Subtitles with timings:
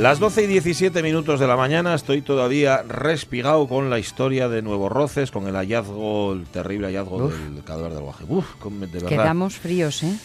[0.00, 4.62] Las 12 y 17 minutos de la mañana estoy todavía respigado con la historia de
[4.62, 7.34] Nuevos Roces, con el hallazgo, el terrible hallazgo Uf.
[7.38, 8.24] del cadáver del guaje.
[8.26, 9.08] Uf, de verdad.
[9.10, 10.16] Quedamos fríos, ¿eh?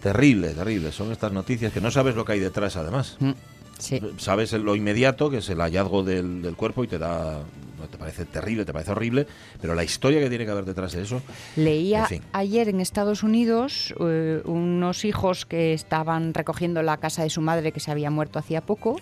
[0.00, 0.92] Terrible, terrible.
[0.92, 3.16] Son estas noticias que no sabes lo que hay detrás, además.
[3.18, 3.32] Mm,
[3.76, 4.00] Sí.
[4.18, 7.40] Sabes lo inmediato, que es el hallazgo del, del cuerpo y te da...
[7.90, 9.26] Te parece terrible, te parece horrible,
[9.60, 11.20] pero la historia que tiene que haber detrás de eso...
[11.56, 12.22] Leía En fin.
[12.32, 17.72] ayer en Estados Unidos eh, unos hijos que estaban recogiendo la casa de su madre
[17.72, 18.96] que se había muerto hacía poco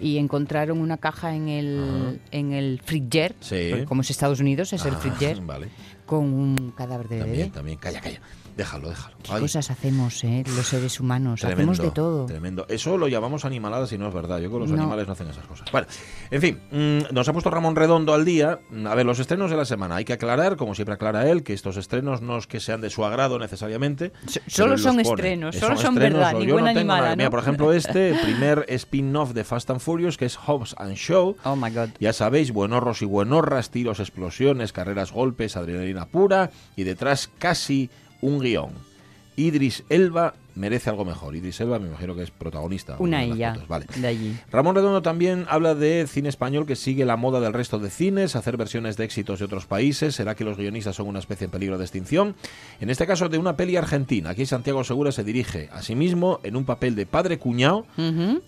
[0.00, 2.80] y encontraron una caja en el, en el
[3.40, 3.68] Sí.
[3.70, 5.68] porque como es Estados Unidos, es el frigider, Vale.
[6.04, 7.50] con un cadáver de También, bebé.
[7.50, 7.78] también.
[7.78, 8.20] Calla, calla.
[8.56, 9.16] Déjalo, déjalo.
[9.22, 9.40] ¿Qué Ay.
[9.42, 11.40] cosas hacemos, eh, los seres humanos?
[11.40, 12.24] Tremendo, hacemos de todo.
[12.26, 12.64] Tremendo.
[12.70, 14.38] Eso lo llamamos animaladas y no es verdad.
[14.38, 14.82] Yo creo que los No.
[14.82, 15.70] animales no hacen esas cosas.
[15.70, 15.86] Bueno,
[16.30, 18.60] en fin, mm, nos ha puesto Ramón Redondo al día.
[18.86, 19.96] A ver, los estrenos de la semana.
[19.96, 22.88] Hay que aclarar, como siempre aclara él, que estos estrenos no es que sean de
[22.88, 24.12] su agrado necesariamente.
[24.24, 27.28] Pero solo son estrenos, Eh, solo son estrenos, verdad, o ni yo buena no Mira,
[27.30, 31.36] por ejemplo, este, el primer spin-off de Fast and Furious, que es Hobbs and Show.
[31.44, 31.90] Oh my God.
[32.00, 37.90] Ya sabéis, buenorros y buenorras, tiros, explosiones, carreras, golpes, adrenalina pura y detrás casi
[38.26, 38.72] un guion.
[39.36, 41.36] Idris Elba merece algo mejor.
[41.36, 42.96] Idris Elba me imagino que es protagonista.
[42.98, 43.86] Una de ella fotos, Vale.
[43.96, 44.36] de allí.
[44.50, 48.34] Ramón Redondo también habla de cine español que sigue la moda del resto de cines,
[48.36, 50.14] hacer versiones de éxitos de otros países.
[50.14, 52.34] ¿Será que los guionistas son una especie en peligro de extinción?
[52.80, 54.30] En este caso, de una peli argentina.
[54.30, 57.86] Aquí Santiago Segura se dirige a sí mismo en un papel de padre cuñado,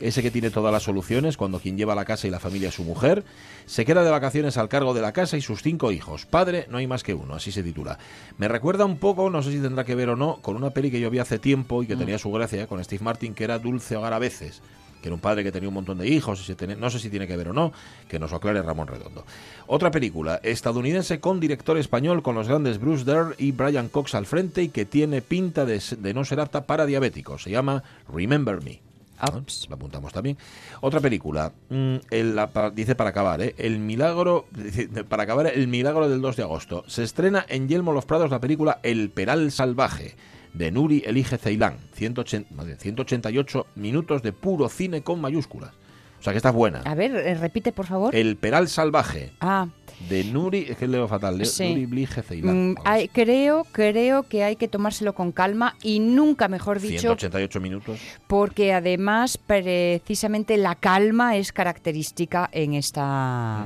[0.00, 2.74] ese que tiene todas las soluciones cuando quien lleva la casa y la familia es
[2.74, 3.24] su mujer.
[3.66, 6.24] Se queda de vacaciones al cargo de la casa y sus cinco hijos.
[6.26, 7.98] Padre, no hay más que uno, así se titula.
[8.38, 10.90] Me recuerda un poco, no sé si tendrá que ver o no, con una peli
[10.90, 13.58] que yo vi hace tiempo y que tenía su gracia con Steve Martin, que era
[13.58, 14.62] Dulce Hogar a veces
[15.00, 16.98] que era un padre que tenía un montón de hijos, y se tiene- no sé
[16.98, 17.72] si tiene que ver o no,
[18.08, 19.24] que nos lo aclare Ramón Redondo.
[19.68, 24.26] Otra película, estadounidense con director español, con los grandes Bruce Dern y Brian Cox al
[24.26, 25.80] frente, y que tiene pinta de,
[26.12, 27.44] no ser apta para diabéticos.
[27.44, 28.80] Se llama Remember Me.
[29.22, 29.44] ¿no?
[29.68, 30.36] Lo apuntamos también.
[30.80, 33.54] Otra película, mm, el- la- dice para acabar, ¿eh?
[33.56, 34.46] El milagro,
[35.08, 36.82] para acabar, el milagro del 2 de agosto.
[36.88, 40.16] Se estrena en Yelmo Los Prados la película El Peral Salvaje,
[40.54, 41.76] de Nuri Elige Ceilán.
[41.94, 45.70] 180, madre, 188 minutos de puro cine con mayúsculas.
[46.18, 46.80] O sea que está buena.
[46.84, 48.12] A ver, eh, repite, por favor.
[48.14, 49.68] El Peral Salvaje, Ah,
[50.08, 51.68] de Nuri, es que leo fatal, Sí.
[51.68, 52.70] Nuri Elige Ceilán.
[52.70, 57.60] mm, hay- creo, creo que hay que tomárselo con calma y nunca, mejor dicho, 188
[57.60, 58.00] minutos.
[58.26, 63.64] porque además precisamente la calma es característica en esta.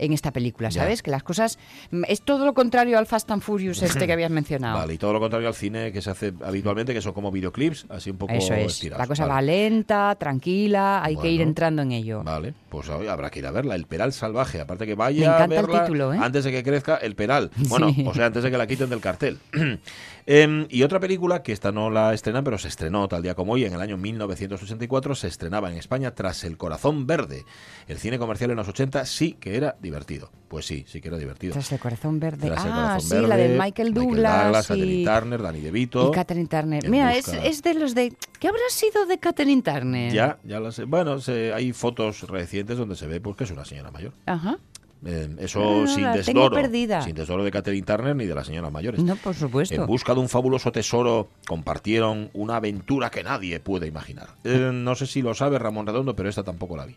[0.00, 0.82] En esta película, Ya.
[0.82, 1.02] ¿sabes?
[1.02, 1.58] Que las cosas
[1.90, 4.78] mm, es todo lo contrario al Fast and Furious este que habías mencionado.
[4.78, 7.86] Vale, y todo lo contrario al cine que se hace habitualmente, que son como videoclips,
[7.88, 8.72] así un poco Eso es.
[8.72, 9.00] estirados.
[9.00, 9.34] La cosa Vale.
[9.34, 12.22] va lenta, tranquila, hay que ir entrando en ello.
[12.24, 13.74] Vale, pues oye, habrá que ir a verla.
[13.74, 14.60] El Peral Salvaje.
[14.60, 16.18] Aparte que Me vaya a encanta el verla título, ¿eh?
[16.20, 17.50] antes de que crezca el Peral.
[17.68, 18.04] Bueno, Sí.
[18.06, 19.38] o sea, antes de que la quiten del cartel.
[20.26, 23.54] Em, y otra película que esta no la estrenan, pero se estrenó tal día como
[23.54, 27.44] hoy, en el año 1984, se estrenaba en España tras El Corazón Verde.
[27.88, 30.30] El cine comercial en los 80 sí que era divertido.
[30.48, 31.52] Pues sí, sí que era divertido.
[31.52, 32.46] Tras el corazón verde.
[32.48, 36.08] Tras El ah, Corazón sí, Verde, la de Michael Douglas, Catherine y, Turner, Danny DeVito.
[36.08, 36.88] y Catherine Turner.
[36.88, 38.12] Mira, es, es de los de...
[38.38, 40.12] ¿Qué habrá sido de Catherine Turner?
[40.12, 40.84] Ya, ya lo sé.
[40.84, 44.12] Bueno, se- hay fotos recientes donde se ve pues, que es una señora mayor.
[44.26, 44.58] Ajá.
[45.04, 45.86] Eh, eso Ah,
[46.22, 47.02] sin la perdida.
[47.02, 49.02] Sin desdoro de Catherine Turner ni de las señoras mayores.
[49.02, 49.74] No, por supuesto.
[49.74, 54.28] En busca de un fabuloso tesoro compartieron una aventura que nadie puede imaginar.
[54.44, 56.96] Eh, no sé si lo sabe Ramón Redondo, pero esta tampoco la vi.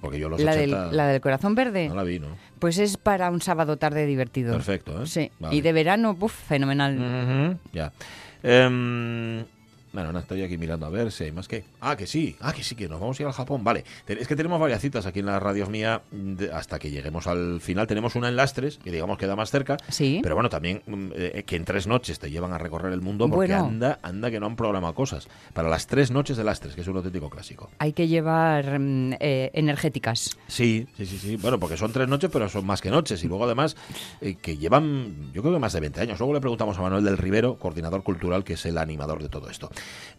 [0.00, 1.88] Porque yo los la, 80 del, la del corazón verde.
[1.88, 2.28] no la vi, ¿no?
[2.58, 4.52] Pues es para un sábado tarde divertido.
[4.52, 5.06] Perfecto, ¿eh?
[5.06, 5.30] Sí.
[5.38, 5.56] Vale.
[5.56, 7.58] Y de verano, buf, fenomenal.
[7.72, 7.92] Ya.
[8.42, 9.44] Em,
[9.92, 11.64] Bueno, no, estoy aquí mirando a ver si hay más que...
[11.80, 13.64] Ah, que sí, ah, que sí, que nos vamos a ir al Japón.
[13.64, 17.26] Vale, es que tenemos varias citas aquí en las radios mía de- hasta que lleguemos
[17.26, 17.86] al final.
[17.88, 19.78] Tenemos una en Lastres, que digamos queda más cerca.
[19.88, 20.20] Sí.
[20.22, 23.28] Pero bueno, también mm, eh, que en tres noches te llevan a recorrer el mundo
[23.28, 23.64] porque Bueno.
[23.66, 25.26] anda, anda que no han programado cosas.
[25.54, 27.68] Para las tres noches de Lastres, que es un auténtico clásico.
[27.78, 30.36] Hay que llevar mm, eh, energéticas.
[30.46, 31.36] Sí, sí, sí, sí.
[31.36, 33.24] Bueno, porque son tres noches, pero son más que noches.
[33.24, 33.76] Y luego además
[34.20, 36.18] eh, que llevan, yo creo que más de 20 años.
[36.20, 39.50] Luego le preguntamos a Manuel del Rivero, coordinador cultural, que es el animador de todo
[39.50, 39.70] esto.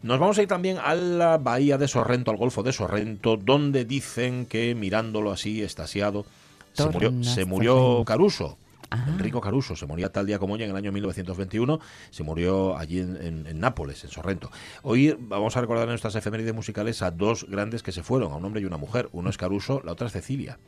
[0.04, 3.86] Nos vamos a ir también a la bahía de Sorrento, al Golfo de Sorrento, donde
[3.86, 6.26] dicen que mirándolo así, estasiado,
[6.74, 8.04] se murió, se murió.
[8.06, 8.58] Caruso.
[8.94, 9.06] Ah.
[9.08, 11.80] Enrico Caruso se moría tal día como hoy en el año 1921,
[12.10, 14.52] se murió allí en, en- en Nápoles, en Sorrento.
[14.82, 18.36] Hoy vamos a recordar en nuestras efemérides musicales a dos grandes que se fueron, a
[18.36, 19.08] un hombre y una mujer.
[19.14, 20.60] Uno es Caruso, la otra es Cecilia.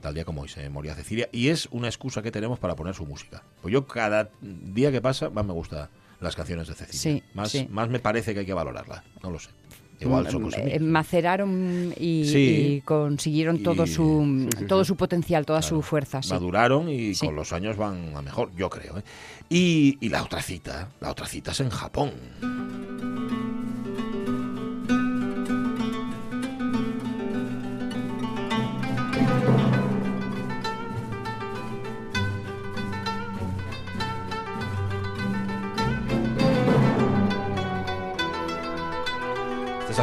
[0.00, 1.28] Tal día como hoy se moría Cecilia.
[1.32, 3.42] Y es una excusa que tenemos para poner su música.
[3.62, 5.88] Pues yo cada día que pasa más me gustan
[6.20, 7.00] las canciones de Cecilia.
[7.00, 7.66] Sí, más, sí.
[7.70, 9.02] más me parece que hay que valorarla.
[9.22, 9.50] No lo sé.
[9.98, 12.38] Igual son Mm, eh, maceraron y, Sí.
[12.38, 15.76] y consiguieron todo Y- su sí, sí, todo su potencial, toda Claro.
[15.76, 16.20] su fuerza.
[16.28, 18.98] Maduraron y con los años van a mejor, yo creo.
[18.98, 19.02] ¿eh?
[19.48, 22.12] Y, y la otra cita, la otra cita es en Japón.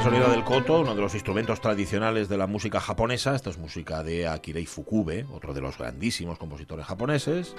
[0.04, 3.36] Sonido del koto, uno de los instrumentos tradicionales de la música japonesa.
[3.36, 7.56] Esta es música de Akirei Fukube, otro de los grandísimos compositores japoneses.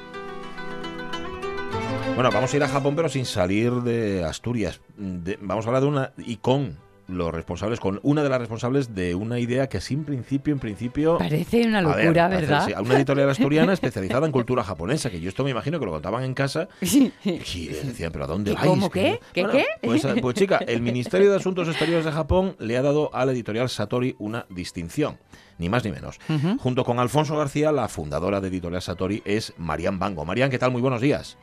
[2.14, 4.82] Bueno, vamos a ir a Japón, pero sin salir de Asturias.
[4.98, 6.76] Vamos a hablar de una y con
[7.08, 11.18] los responsables, con una de las responsables de una idea que en principio, en principio.
[11.18, 12.66] Parece una A ver, locura, parece- ¿verdad?
[12.66, 15.84] sí, a una editorial asturiana especializada en cultura japonesa, que yo esto me imagino que
[15.86, 17.12] lo contaban en casa Sí.
[17.24, 18.66] y decían, pero ¿a dónde ¿Y vais?
[18.66, 19.20] cómo qué?
[19.32, 19.64] ¿Qué, Bueno, qué?
[19.86, 23.24] Pues, eh, pues, chica, el Ministerio de Asuntos Exteriores de Japón le ha dado a
[23.26, 25.18] la editorial Satori una distinción.
[25.58, 26.18] Ni más ni menos.
[26.58, 30.24] Junto con Alfonso García, la fundadora de Editorial Satori es Marian Bango.
[30.24, 30.72] Marian, ¿qué tal?
[30.72, 31.38] Muy buenos días.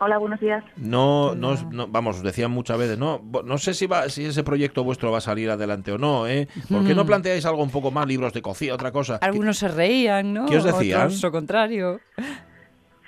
[0.00, 0.62] Hola, buenos días.
[0.76, 4.44] No, no, no- vamos, os decían muchas veces, no, no sé si va, si ese
[4.44, 6.46] proyecto vuestro va a salir adelante o no, ¿eh?
[6.70, 9.16] ¿Por qué no planteáis algo un poco más, libros de cocina, otra cosa?
[9.20, 10.46] Algunos se reían, ¿no?
[10.46, 11.06] ¿Qué os decían?
[11.06, 12.00] Otros lo contrario.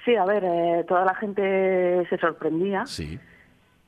[0.04, 2.84] Sí, a ver, eh, toda la gente se sorprendía.
[2.87, 3.20] Sí.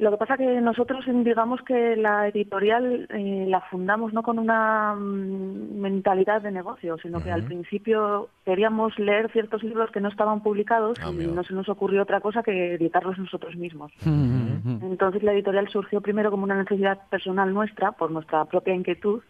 [0.02, 4.96] Lo que pasa que nosotros, digamos que la editorial eh, la fundamos no con una
[4.96, 10.43] mm, mentalidad de negocio, sino que al principio queríamos leer ciertos libros que no estaban
[10.43, 13.93] publicados y no se nos ocurrió otra cosa que editarlos nosotros mismos.
[14.04, 19.22] Entonces la editorial surgió primero como una necesidad personal nuestra, por nuestra propia inquietud,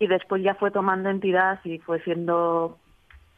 [0.00, 2.76] y después ya fue tomando entidad y fue siendo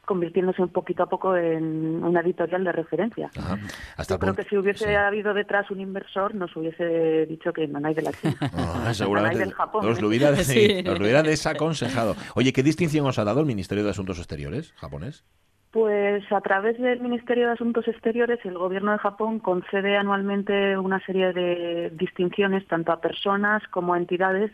[0.05, 3.31] convirtiéndose un poquito a poco en una editorial de referencia.
[3.39, 3.59] Ajá.
[3.97, 4.95] Hasta Yo creo punto- que si hubiese sí.
[4.95, 8.35] habido detrás un inversor, nos hubiese dicho que manáis de la China.
[8.87, 9.87] Ah, seguramente del Japón.
[9.87, 10.03] os ¿eh?
[10.03, 10.89] lo, hubiera, sí, Sí.
[10.89, 12.15] os lo hubiera desaconsejado.
[12.35, 15.25] Oye, ¿qué distinción os ha dado el Ministerio de Asuntos Exteriores japonés?
[15.71, 21.01] Pues a través del Ministerio de Asuntos Exteriores, el Gobierno de Japón concede anualmente una
[21.05, 24.53] serie de distinciones tanto a personas como a entidades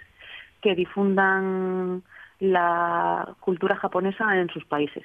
[0.62, 2.02] que difundan
[2.40, 5.04] la cultura japonesa en sus países.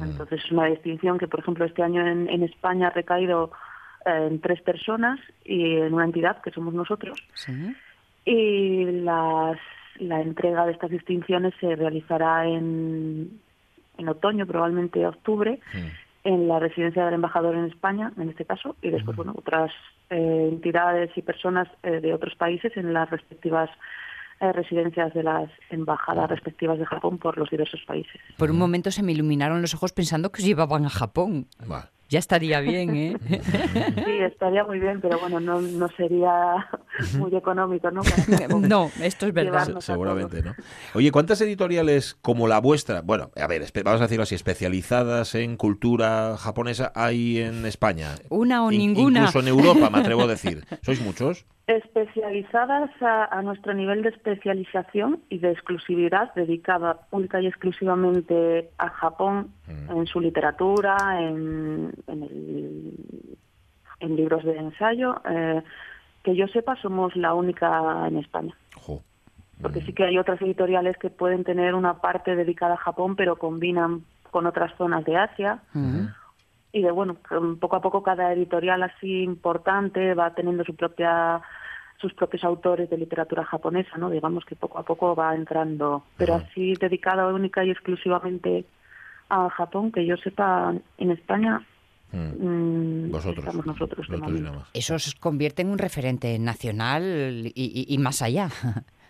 [0.00, 3.50] Entonces es una distinción que, por ejemplo, este año en, en España ha recaído
[4.06, 7.20] eh, en tres personas y en una entidad que somos nosotros.
[7.34, 7.74] Sí.
[8.24, 9.58] Y las,
[9.98, 13.40] la entrega de estas distinciones se realizará en,
[13.98, 15.58] en otoño, probablemente octubre,
[16.22, 19.72] en la residencia del embajador en España, en este caso, y después, bueno, otras
[20.10, 23.68] eh, entidades y personas eh, de otros países en las respectivas
[24.42, 28.20] eh, residencias de las embajadas respectivas de Japón por los diversos países.
[28.36, 31.46] Por un momento se me iluminaron los ojos pensando que os llevaban a Japón.
[32.08, 33.16] Ya estaría bien, ¿eh?
[34.04, 36.68] Sí, estaría muy bien, pero bueno, no, no sería
[37.18, 38.02] muy económico, ¿no?
[38.68, 39.80] No, esto es verdad.
[39.80, 40.54] Seguramente, ¿no?
[40.94, 45.56] Oye, ¿cuántas editoriales como la vuestra, bueno, a ver, vamos a decirlo así, especializadas en
[45.56, 48.16] cultura japonesa hay en España?
[48.28, 49.20] Una o In- ninguna.
[49.20, 50.64] Incluso en Europa, me atrevo a decir.
[50.82, 51.46] ¿Sois muchos?
[51.66, 58.88] Especializadas a, a nuestro nivel de especialización y de exclusividad, dedicada única y exclusivamente a
[58.88, 59.96] Japón Mm.
[59.98, 63.36] en su literatura, en, en, el-
[64.00, 65.20] en libros de ensayo.
[65.28, 65.62] eh,
[66.24, 68.54] que yo sepa, somos la única en España.
[68.76, 69.00] Jo.
[69.60, 73.36] Porque sí que hay otras editoriales que pueden tener una parte dedicada a Japón, pero
[73.36, 75.60] combinan con otras zonas de Asia.
[76.72, 77.16] Y de bueno
[77.60, 81.40] poco a poco cada editorial así importante va teniendo su propia
[82.00, 86.34] sus propios autores de literatura japonesa no digamos que poco a poco va entrando pero
[86.36, 86.46] Ajá.
[86.50, 88.64] así dedicada única y exclusivamente
[89.28, 91.60] a Japón que yo sepa en España
[92.14, 93.06] Mm.
[93.06, 93.38] mm, Vosotros.
[93.38, 94.06] estamos nosotros.
[94.06, 94.50] de Vosotros y momento.
[94.50, 94.70] nada más.
[94.74, 97.02] Eso se convierte en un referente nacional
[97.46, 98.48] y, y- y más allá.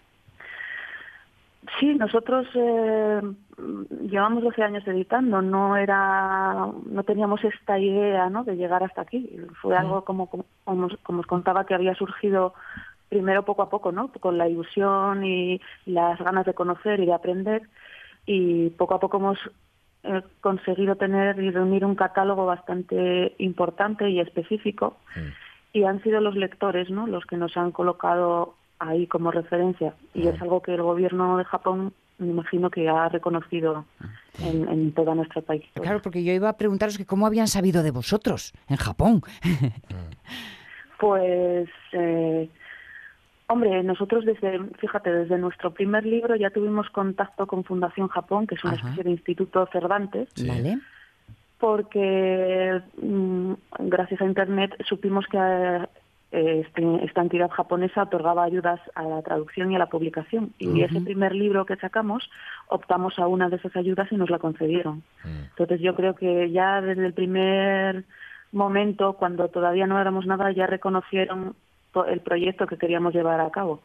[1.79, 3.21] Sí, nosotros eh,
[3.59, 8.45] mm, llevamos 12 años editando, no era, no teníamos esta idea, ¿no?
[8.45, 9.37] De llegar hasta aquí.
[9.61, 12.55] Fue algo como, como, como os- como os contaba que había surgido
[13.09, 14.09] primero poco a poco, ¿no?
[14.09, 17.63] Con la ilusión y las ganas de conocer y de aprender,
[18.27, 19.39] y poco a poco hemos
[20.05, 24.97] eh, conseguido tener y reunir un catálogo bastante importante y específico
[25.73, 27.07] y han sido los lectores ¿no?
[27.07, 28.55] los que nos han colocado
[28.89, 33.09] ahí como referencia y es algo que el gobierno de Japón me imagino que ha
[33.09, 33.85] reconocido
[34.41, 35.65] en, en todo nuestro país.
[35.75, 39.23] Claro, porque yo iba a preguntaros que cómo habían sabido de vosotros en Japón.
[40.99, 42.49] Pues, eh,
[43.49, 48.55] hombre, nosotros desde, fíjate, desde nuestro primer libro ya tuvimos contacto con Fundación Japón, que
[48.55, 48.83] es una Ajá.
[48.83, 50.79] especie de instituto Cervantes, ¿Vale?
[51.59, 55.89] porque mm, gracias a Internet supimos que eh,
[56.33, 60.55] este- esta entidad japonesa otorgaba ayudas a la traducción y a la publicación.
[60.59, 62.29] Y ese primer libro que sacamos,
[62.69, 65.03] optamos a una de esas ayudas y nos la concedieron.
[65.25, 68.05] Entonces yo creo que ya desde el primer
[68.51, 71.55] momento, cuando todavía no éramos nada, ya reconocieron
[72.09, 73.83] el proyecto que queríamos llevar a cabo.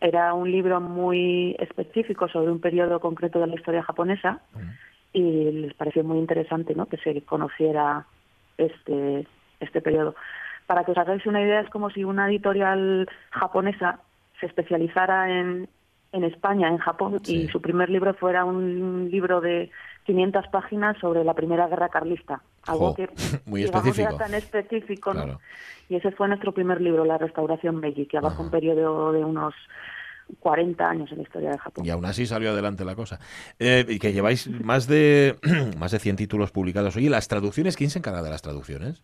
[0.00, 4.40] Era un libro muy específico sobre un periodo concreto de la historia japonesa
[5.14, 6.86] y les pareció muy interesante ¿no?
[6.86, 8.04] que se conociera
[8.58, 9.26] este,
[9.60, 10.14] este periodo.
[10.66, 14.00] Para que os hagáis una idea, es como si una editorial japonesa
[14.40, 15.68] se especializara en,
[16.12, 19.70] en España, en Japón, y su primer libro fuera un libro de
[20.04, 22.42] 500 páginas sobre la Primera Guerra Carlista.
[22.66, 23.08] Algo que
[23.46, 24.08] muy específico.
[24.08, 25.12] era tan específico.
[25.88, 29.54] Y ese fue nuestro primer libro, La Restauración Meiji, que abarca un periodo de unos
[30.40, 31.84] 40 años en la historia de Japón.
[31.84, 33.18] Y aún así salió adelante la cosa.
[33.58, 35.36] Eh, y que lleváis más de
[35.78, 36.96] más de 100 títulos publicados.
[36.96, 39.02] Oye, las traducciones, ¿quién se encarga de las traducciones?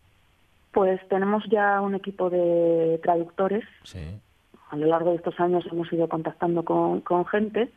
[0.71, 3.63] Pues tenemos ya un equipo de traductores.
[3.83, 3.99] Sí.
[4.69, 7.69] A lo largo de estos años hemos ido contactando con, con gente,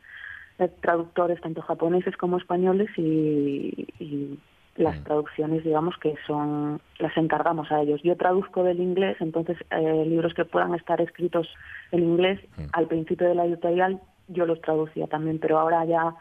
[0.59, 4.37] eh, traductores tanto japoneses como españoles y, y
[4.75, 5.03] las Mm.
[5.03, 8.01] traducciones, digamos, que son las encargamos a ellos.
[8.03, 11.47] Yo traduzco del inglés, entonces eh, libros que puedan estar escritos
[11.91, 12.61] en inglés, Mm.
[12.73, 16.15] al principio de la editorial yo los traducía también, pero ahora ya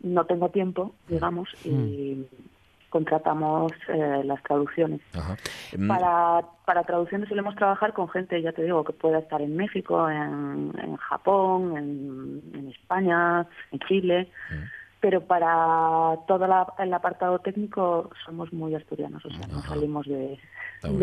[0.00, 2.26] no tengo tiempo, digamos, y
[2.90, 5.00] contratamos eh, las traducciones.
[5.14, 5.36] Ajá.
[5.76, 9.56] Mm, Para, para traducciones solemos trabajar con gente, ya te digo, que pueda estar en
[9.56, 14.28] México, en, en Japón, en, en España, en Chile,
[15.00, 20.38] pero para todo la- el apartado técnico somos muy asturianos, o sea, no salimos de,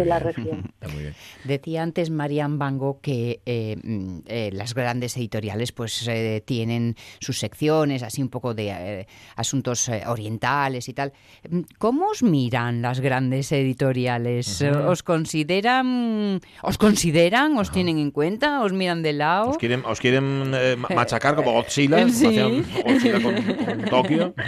[0.05, 0.71] la región.
[0.81, 1.15] Está muy bien.
[1.43, 7.39] Decía antes Marian Bango que eh, mm, eh, las grandes editoriales pues eh, tienen sus
[7.39, 11.13] secciones, así un poco de eh, asuntos eh, orientales y tal.
[11.49, 14.61] Mm, ¿Cómo os miran las grandes editoriales?
[14.61, 19.51] ¿Os consideran, os consideran, os tienen en cuenta, os miran de lado?
[19.51, 22.63] Os quieren, os quieren eh, ma- machacar como Godzilla, Sí.
[22.83, 24.33] Godzilla con, con Tokio.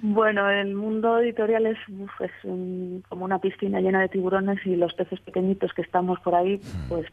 [0.00, 4.76] Bueno, el mundo editorial es, uf, es un- como una piscina llena de tiburones y
[4.76, 7.04] los peces pequeñitos que estamos por ahí, pues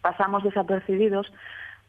[0.00, 1.30] pasamos desapercibidos,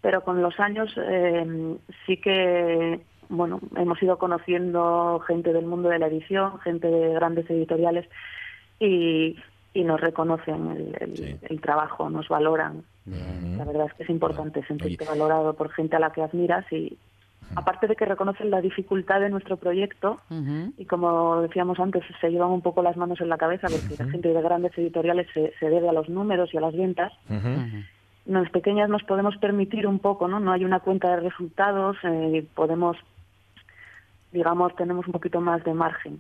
[0.02, 3.00] pero con los años eh, sí que,
[3.30, 8.10] bueno, hemos ido conociendo gente del mundo de la edición, gente de grandes editoriales
[8.78, 9.38] y,
[9.74, 11.36] y nos reconocen el, el- Sí.
[11.44, 12.84] el trabajo, nos valoran.
[13.06, 16.98] La verdad es que es importante sentirte valorado por gente a la que admiras y
[17.56, 20.20] aparte de que reconocen la dificultad de nuestro proyecto,
[20.78, 24.10] y como decíamos antes, se llevan un poco las manos en la cabeza porque la
[24.10, 27.12] gente de grandes editoriales se, se debe a los números y a las ventas.
[28.26, 30.40] Las pequeñas nos podemos permitir un poco, ¿no?
[30.40, 32.96] No hay una cuenta de resultados, eh, podemos,
[34.32, 36.20] digamos, tenemos un poquito más de margen.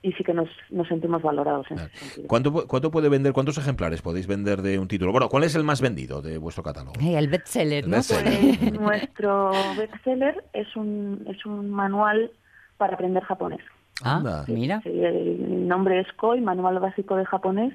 [0.00, 1.90] Y sí que nos, nos sentimos valorados en Claro.
[1.92, 2.28] ese sentido.
[2.28, 5.10] ¿Cuánto, ¿Cuánto puede vender, cuántos ejemplares podéis vender de un título?
[5.10, 6.92] Bueno, ¿cuál es el más vendido de vuestro catálogo?
[7.00, 7.96] El bestseller, El ¿no?
[7.96, 8.58] bestseller.
[8.60, 12.30] Pues nuestro bestseller es un, es un manual
[12.76, 13.60] para aprender japonés.
[14.04, 14.80] Ah, mira.
[14.82, 17.72] Sí, el nombre es KOI, Manual Básico de Japonés,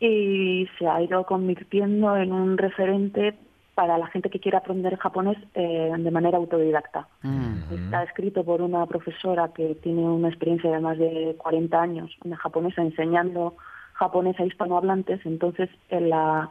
[0.00, 3.36] y se ha ido convirtiendo en un referente
[3.74, 7.08] para la gente que quiera aprender japonés eh, de manera autodidacta.
[7.22, 7.54] Mm.
[7.86, 12.36] Está escrito por una profesora que tiene una experiencia de más de 40 años, una
[12.36, 13.56] japonesa, enseñando
[13.94, 15.26] japonés a hispanohablantes.
[15.26, 16.50] Entonces, en la,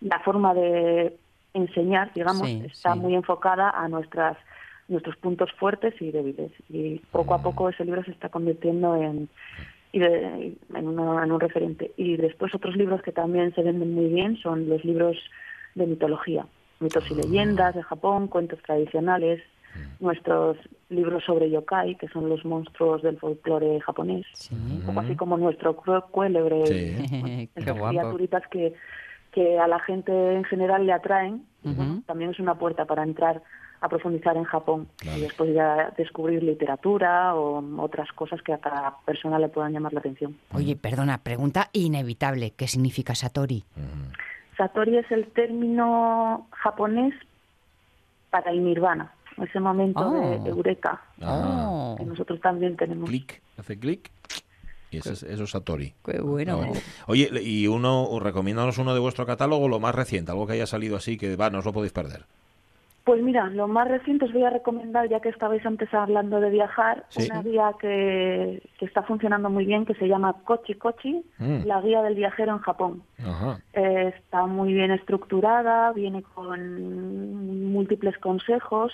[0.00, 1.16] la forma de
[1.54, 3.00] enseñar, digamos, Sí, está sí.
[3.00, 4.36] muy enfocada a nuestras
[4.86, 6.50] nuestros puntos fuertes y débiles.
[6.70, 9.28] Y poco a poco ese libro se está convirtiendo en,
[9.92, 10.56] en,
[10.88, 11.92] una- en un referente.
[11.98, 15.16] Y después otros libros que también se venden muy bien son los libros
[15.78, 16.46] de mitología,
[16.80, 19.42] mitos y leyendas de Japón, cuentos tradicionales,
[20.00, 20.56] nuestros
[20.88, 25.76] libros sobre yokai, que son los monstruos del folclore japonés, un poco así como nuestro
[26.10, 27.48] cuélebre, Sí.
[27.54, 28.74] Criaturitas que,
[29.32, 31.44] que a la gente en general le atraen.
[32.06, 33.42] también es una puerta para entrar
[33.80, 38.96] a profundizar en Japón y después ya descubrir literatura o otras cosas que a cada
[39.04, 40.36] persona le puedan llamar la atención.
[40.52, 42.52] Oye, perdona, pregunta inevitable.
[42.56, 43.62] ¿Qué significa Satori?
[44.58, 47.14] Satori es el término japonés
[48.30, 49.12] para el nirvana,
[49.42, 50.12] ese momento Oh.
[50.42, 53.08] de eureka Oh, que nosotros también tenemos.
[53.08, 54.10] Clic, hace clic.
[54.90, 55.94] Y ese eso es Satori.
[56.04, 56.60] qué bueno.
[56.64, 56.78] Ah.
[57.06, 60.66] Oye, le- y uno, recomiéndanos uno de vuestro catálogo, lo más reciente, algo que haya
[60.66, 62.24] salido así, que va, no os lo podéis perder.
[63.08, 66.50] Pues mira, lo más reciente os voy a recomendar, ya que estabais antes hablando de
[66.50, 67.26] viajar, Sí.
[67.30, 71.64] una guía que, que está funcionando muy bien, que se llama Kochi Kochi, Mm.
[71.64, 73.02] la guía del viajero en Japón.
[73.18, 73.60] Ajá.
[73.72, 78.92] Eh, está muy bien estructurada, viene con múltiples consejos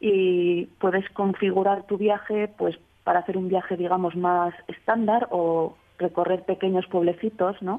[0.00, 6.42] y puedes configurar tu viaje pues para hacer un viaje digamos más estándar o recorrer
[6.42, 7.78] pequeños pueblecitos, ¿no?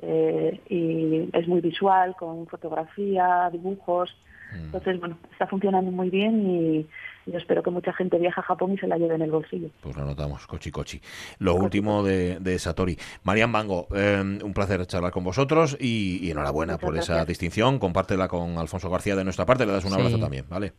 [0.00, 4.16] Eh, y es muy visual, con fotografía, dibujos.
[4.54, 6.86] Entonces, bueno, está funcionando muy bien y
[7.30, 9.68] yo espero que mucha gente viaje a Japón y se la lleve en el bolsillo.
[9.82, 11.00] Pues lo anotamos, Cochi Cochi.
[11.38, 12.96] Lo último de, de Satori.
[13.24, 17.78] Marian Bango, eh, un placer charlar con vosotros y, y enhorabuena Muchas por esa distinción.
[17.78, 19.96] Compártela con Alfonso García de nuestra parte, le das un Sí.
[19.96, 20.72] abrazo también, ¿vale?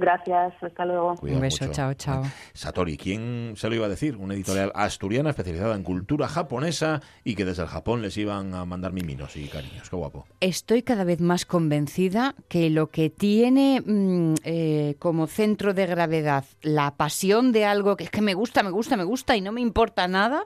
[0.00, 1.14] Gracias, hasta luego.
[1.16, 1.74] Cuidado Un beso, mucho.
[1.74, 2.22] chao, chao.
[2.54, 4.16] Satori, ¿quién se lo iba a decir?
[4.16, 8.64] Una editorial asturiana especializada en cultura japonesa y que desde el Japón les iban a
[8.64, 9.90] mandar miminos y cariños.
[9.90, 10.26] Qué guapo.
[10.40, 16.44] Estoy cada vez más convencida que lo que tiene mm, eh, como centro de gravedad
[16.62, 19.52] la pasión de algo que es que me gusta, me gusta, me gusta y no
[19.52, 20.44] me importa nada,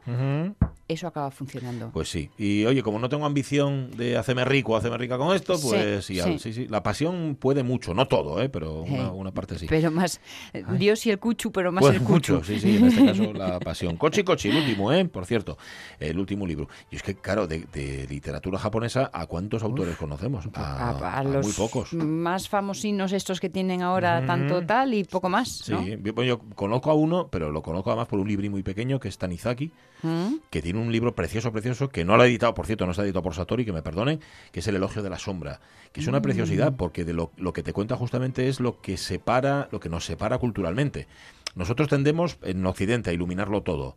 [0.86, 1.90] eso acaba funcionando.
[1.92, 2.30] Pues sí.
[2.38, 6.20] Y oye, como no tengo ambición de hacerme rico, hacerme rica con esto, pues sí,
[6.20, 6.38] sí.
[6.38, 6.66] sí, sí.
[6.68, 8.48] La pasión puede mucho, no todo, ¿eh?
[8.48, 9.66] pero una, Eh, una parte sí.
[9.68, 10.20] Pero más
[10.52, 12.34] eh, Dios y el cuchu, pero más Pues el cuchu.
[12.34, 13.96] mucho, sí, sí, en este caso la pasión.
[13.96, 15.04] Cochi Cochi, el último, ¿eh?
[15.06, 15.56] Por cierto,
[15.98, 16.68] el último libro.
[16.90, 20.46] Y es que, claro, de, de literatura japonesa, ¿a cuántos autores conocemos?
[20.54, 21.92] A, a, a a los muy pocos.
[21.94, 26.38] más famosinos estos que tienen ahora tanto tal y poco más, Sí, yo, bueno, yo
[26.54, 29.70] conozco a uno, pero lo conozco además por un libro muy pequeño que es Tanizaki,
[30.02, 30.34] ¿Mm?
[30.50, 33.02] que tiene un libro precioso, precioso, que no lo ha editado, por cierto, no está
[33.04, 34.20] editado por Satori, que me perdonen,
[34.52, 35.60] que es El elogio de la sombra,
[35.92, 36.76] que es una preciosidad Mm.
[36.76, 40.04] porque de lo, lo que te cuenta justamente es lo que separa, lo que nos
[40.04, 41.06] separa culturalmente.
[41.54, 43.96] Nosotros tendemos en Occidente a iluminarlo todo.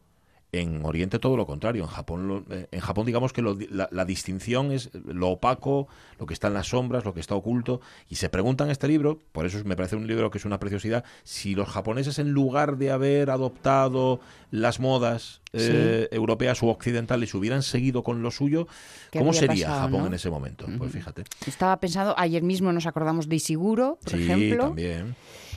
[0.54, 1.84] En Oriente todo lo contrario.
[1.84, 5.88] En Japón, lo- eh, en Japón digamos que lo- la, la distinción es lo opaco,
[6.20, 7.82] lo que está en las sombras, lo que está oculto.
[8.10, 10.58] Y se preguntan este libro, por eso es- me parece un libro que es una
[10.60, 14.20] preciosidad, si los japoneses en lugar de haber adoptado
[14.52, 18.68] las modas eh, europeas u occidentales hubieran seguido con lo suyo,
[19.12, 20.08] ¿Qué ¿cómo sería pasado, Japón no?
[20.08, 20.68] en ese momento?
[20.78, 21.24] Pues fíjate.
[21.48, 24.66] Estaba pensando, ayer mismo nos acordamos de Isiguro, por sí, ejemplo.
[24.68, 25.16] también.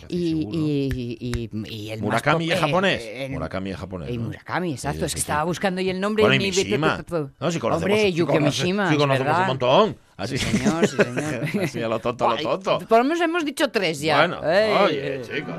[0.09, 0.17] Y,
[0.53, 3.03] y, y- y el más Murakami pop- es japonés.
[3.03, 4.11] eh, el- Murakami es japonés.
[4.11, 4.25] Y ¿no?
[4.25, 5.05] Murakami, exacto.
[5.07, 7.05] Es que estaba buscando y el nombre Bueno, y mi- Mishima.
[7.41, 9.41] No, si conocemos, Hombre, si Yuki conoce- Mishima, sí es conocemos verdad.
[9.43, 9.97] un montón.
[10.17, 10.37] Así.
[10.39, 11.45] Sí, señor, sí, señor.
[11.65, 12.87] Así a lo tonto, a lo tonto.
[12.87, 14.19] Por lo menos hemos dicho tres ya.
[14.27, 14.73] Bueno, Ey.
[14.77, 15.55] oye, chicos.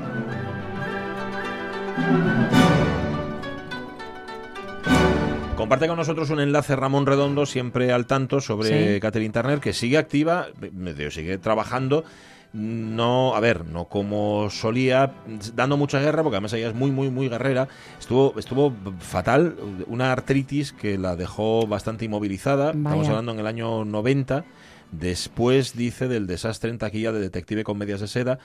[5.56, 9.00] Comparte con nosotros un enlace Ramón Redondo, siempre al tanto sobre Sí.
[9.00, 10.48] Catherine Turner, que sigue activa,
[11.10, 12.04] sigue trabajando.
[12.52, 15.14] No, a ver, no como solía,
[15.54, 17.68] dando mucha guerra, porque además ella es muy, muy, muy guerrera.
[17.98, 22.72] Estuvo, estuvo fatal, una artritis que la dejó bastante inmovilizada.
[22.72, 24.44] Estamos hablando en el año 90.
[24.90, 28.38] Después, dice, del desastre en taquilla de Detective con Medias de Seda,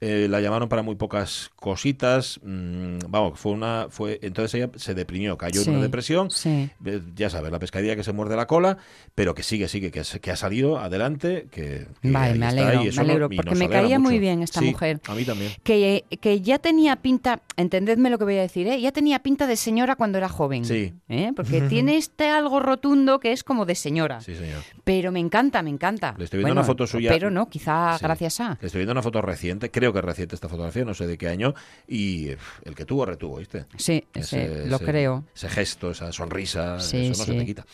[0.00, 2.40] eh, la llamaron para muy pocas cositas.
[2.42, 3.86] mm, vamos, fue una.
[3.90, 6.30] fue Entonces ella se deprimió, cayó Sí, en una depresión.
[6.30, 6.70] sí.
[6.84, 8.78] Eh, Ya sabes, la pescadilla que se muerde la cola,
[9.14, 11.46] pero que sigue, sigue, que, ha salido adelante.
[11.50, 14.60] Que, que Vale, me alegro, me no- alegro, y porque me caía muy bien esta
[14.60, 15.00] Sí, mujer.
[15.06, 15.52] A mí también.
[15.62, 18.80] Que, que ya tenía pinta, entendedme lo que voy a decir, ¿eh?
[18.80, 20.64] ya tenía pinta de señora cuando era joven.
[20.64, 20.94] Sí.
[21.36, 24.20] Porque tiene este algo rotundo que es como de señora.
[24.20, 24.62] Sí, señor.
[24.84, 26.14] Pero me encanta, me encanta.
[26.18, 27.10] Le estoy viendo Bueno, una foto suya.
[27.10, 28.58] Pero no, quizá gracias a.
[28.60, 31.16] Le estoy viendo una foto reciente, creo que es reciente esta fotografía, no sé de
[31.16, 31.54] qué año,
[31.88, 33.64] y el que tuvo, retuvo, ¿viste?
[33.78, 35.24] Sí, Ese- lo ese- creo.
[35.34, 37.64] Ese gesto, esa sonrisa, Sí, eso no se te quita.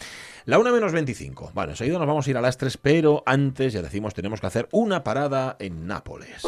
[0.44, 1.50] La 1 menos 25.
[1.54, 4.46] Bueno, enseguida nos vamos a ir a las 3, pero antes, ya decimos, tenemos que
[4.46, 6.42] hacer una parada en Nápoles.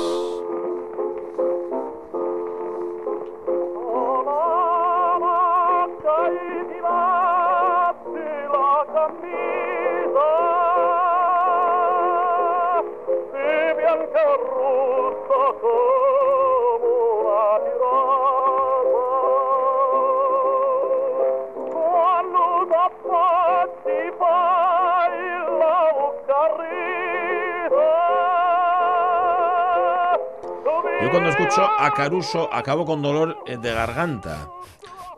[31.85, 34.49] A Caruso acabo con dolor eh, de garganta.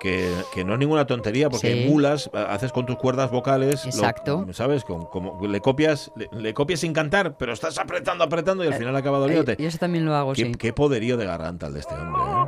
[0.00, 1.84] Que, que no es ninguna tontería, porque Sí.
[1.84, 4.46] emulas, haces con tus cuerdas vocales, lo- Exacto.
[4.52, 4.82] ¿sabes?
[4.84, 8.74] Con- como le copias, le, le copias sin cantar, pero estás apretando, apretando y al
[8.74, 9.52] final acaba doliéndote.
[9.52, 10.52] Eh, yo eso también lo hago, Qué, sí.
[10.58, 12.20] qué poderío de garganta el de este hombre.
[12.20, 12.46] ¿eh?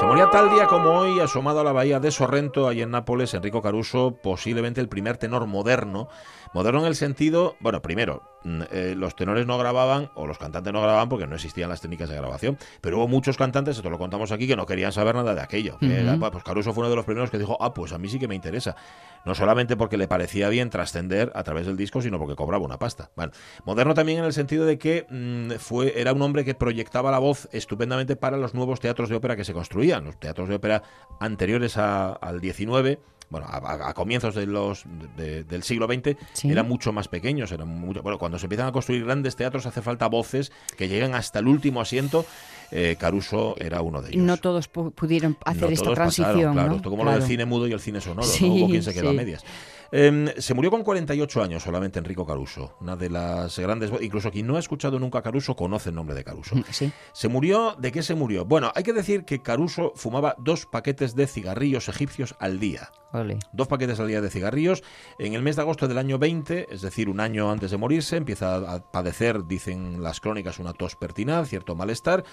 [0.00, 3.34] Se moría tal día como hoy, asomado a la bahía de Sorrento, allí en Nápoles,
[3.34, 6.08] Enrico Caruso, posiblemente el primer tenor moderno.
[6.54, 8.22] Moderno en el sentido, bueno, primero,
[8.70, 12.08] eh, los tenores no grababan, o los cantantes no grababan porque no existían las técnicas
[12.08, 15.34] de grabación, pero hubo muchos cantantes, esto lo contamos aquí, que no querían saber nada
[15.34, 15.76] de aquello.
[15.80, 18.18] era, pues Caruso fue uno de los primeros que dijo, ah, pues a mí sí
[18.18, 18.76] que me interesa.
[19.24, 22.78] No solamente porque le parecía bien trascender a través del disco, sino porque cobraba una
[22.78, 23.10] pasta.
[23.16, 23.32] Bueno,
[23.64, 27.18] moderno también en el sentido de que mm, fue, era un hombre que proyectaba la
[27.18, 30.04] voz estupendamente para los nuevos teatros de ópera que se construían.
[30.04, 30.82] Los teatros de ópera
[31.20, 34.84] anteriores a- al 19 bueno, a, comienzos de los,
[35.16, 36.50] de- del siglo XX, Sí.
[36.50, 37.52] eran mucho más pequeños.
[37.52, 41.14] Eran mucho, bueno, cuando se empiezan a construir grandes teatros hace falta voces que lleguen
[41.14, 42.24] hasta el último asiento.
[42.70, 44.22] Eh, Caruso era uno de ellos.
[44.22, 46.76] No todos pu- pudieron hacer No esta todos pasaron, transición, claro, ¿no?
[46.76, 48.54] esto como lo del cine mudo y el cine sonoro, Sí, ¿no?
[48.56, 49.42] Hubo quien se quedó a medias.
[49.90, 53.90] Em, se murió con 48 años solamente Enrico Caruso, una de las grandes...
[54.00, 56.56] Incluso quien no ha escuchado nunca a Caruso conoce el nombre de Caruso.
[56.56, 56.92] Mm, Sí.
[57.12, 57.74] ¿Se murió?
[57.78, 58.44] ¿De qué se murió?
[58.44, 62.90] Bueno, hay que decir que Caruso fumaba dos paquetes de cigarrillos egipcios al día.
[63.12, 63.38] Ole.
[63.54, 64.82] Dos paquetes al día de cigarrillos.
[65.18, 68.18] En el mes de agosto del año 20, es decir, un año antes de morirse,
[68.18, 72.24] empieza a padecer, dicen las crónicas, una tos pertinaz, cierto malestar.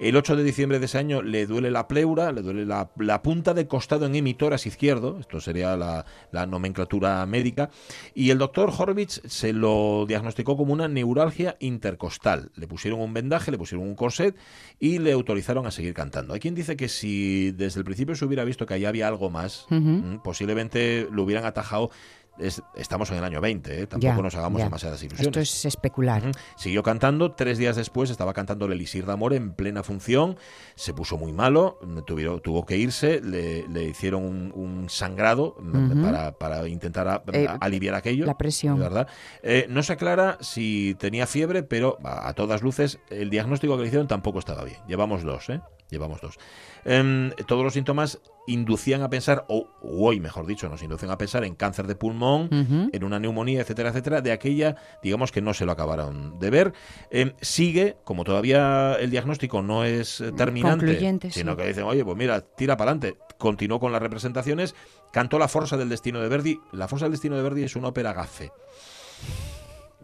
[0.00, 3.22] El 8 de diciembre de ese año le duele la pleura, le duele la, la
[3.22, 7.70] punta de costado en emitoras izquierdo, esto sería la, la nomenclatura médica,
[8.14, 12.50] y el doctor Horvitz se lo diagnosticó como una neuralgia intercostal.
[12.56, 14.36] Le pusieron un vendaje, le pusieron un corset
[14.78, 16.34] y le autorizaron a seguir cantando.
[16.34, 19.30] Hay quien dice que si desde el principio se hubiera visto que ahí había algo
[19.30, 21.90] más, mm, posiblemente lo hubieran atajado.
[22.38, 23.86] Es- estamos en el año 20, ¿eh?
[23.86, 24.64] tampoco Ya, nos hagamos ya.
[24.64, 25.26] demasiadas ilusiones.
[25.28, 26.22] Esto es especular.
[26.56, 30.36] Siguió cantando, tres días después estaba cantando el Elisir de Amor en plena función,
[30.74, 36.02] se puso muy malo, tuvieron, tuvo que irse, le, le hicieron un, un sangrado mm,
[36.02, 38.26] para, para intentar a- Eh, a- aliviar aquello.
[38.26, 38.78] la presión.
[38.78, 39.06] ¿verdad?
[39.42, 43.82] Eh, no se aclara si tenía fiebre, pero a, a todas luces el diagnóstico que
[43.82, 44.78] le hicieron tampoco estaba bien.
[44.88, 45.60] Llevamos dos, ¿eh?
[45.90, 46.38] Llevamos dos.
[46.84, 51.18] Em, todos los síntomas inducían a pensar, o o hoy mejor dicho, nos inducen a
[51.18, 52.48] pensar en cáncer de pulmón,
[52.92, 56.72] en una neumonía, etcétera, etcétera, de aquella, digamos que no se lo acabaron de ver.
[57.10, 61.56] Em, sigue, como todavía el diagnóstico no es eh, terminante, sino sí.
[61.58, 63.18] que dicen, oye, pues mira, tira para adelante.
[63.38, 64.74] Continuó con las representaciones,
[65.12, 66.60] cantó La Forza del Destino de Verdi.
[66.72, 68.52] La Forza del Destino de Verdi es una ópera gafe.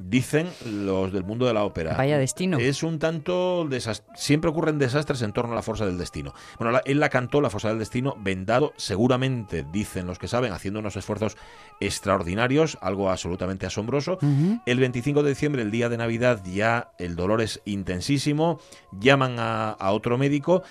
[0.02, 1.94] Dicen los del mundo de la ópera.
[1.96, 2.58] Vaya destino.
[2.58, 3.68] Es un tanto
[4.14, 6.32] siempre ocurren desastres en torno a la fuerza del destino.
[6.58, 10.52] Bueno, la- él la cantó, la fuerza del destino, vendado, seguramente, dicen los que saben,
[10.52, 11.36] haciendo unos esfuerzos
[11.80, 14.18] extraordinarios, algo absolutamente asombroso.
[14.66, 18.60] El 25 de diciembre, el día de Navidad, ya el dolor es intensísimo,
[18.98, 20.62] llaman a, a otro médico.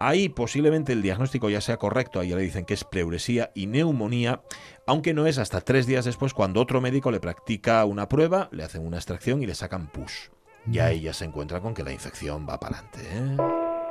[0.00, 3.66] Ahí posiblemente el diagnóstico ya sea correcto, ahí ya le dicen que es pleuresía y
[3.66, 4.40] neumonía,
[4.88, 8.64] aunque no es hasta tres días después cuando otro médico le practica una prueba, le
[8.64, 10.30] hacen una extracción y le sacan pus.
[10.66, 13.00] Y ahí ya se encuentra con que la infección va para adelante.
[13.12, 13.87] ¿eh?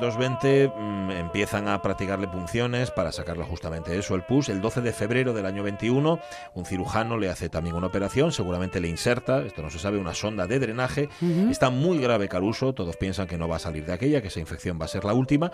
[0.00, 4.48] 1920, mm, empiezan a practicarle punciones para sacarle justamente eso, el pus.
[4.48, 6.18] El 12 de febrero del año 21,
[6.54, 10.14] un cirujano le hace también una operación, seguramente le inserta, esto no se sabe, una
[10.14, 11.08] sonda de drenaje.
[11.50, 14.40] Está muy grave Caruso, todos piensan que no va a salir de aquella, que esa
[14.40, 15.50] infección va a ser la última,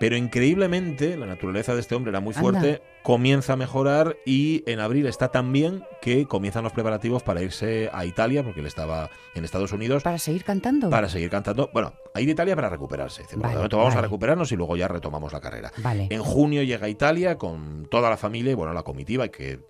[0.00, 2.40] pero increíblemente la naturaleza de este hombre era muy Anda.
[2.40, 7.42] fuerte, comienza a mejorar y en abril está tan bien que comienzan los preparativos para
[7.42, 10.90] irse a Italia, porque él estaba en Estados Unidos, Para seguir cantando.
[10.90, 11.70] para seguir cantando.
[11.72, 13.22] Bueno, a ir a Italia para recuperarse.
[13.22, 15.72] Dice, Vale, vamos a recuperarnos y luego ya retomamos la carrera.
[15.78, 16.08] Vale.
[16.10, 19.60] En junio llega a Italia con toda la familia y bueno, la comitiva, que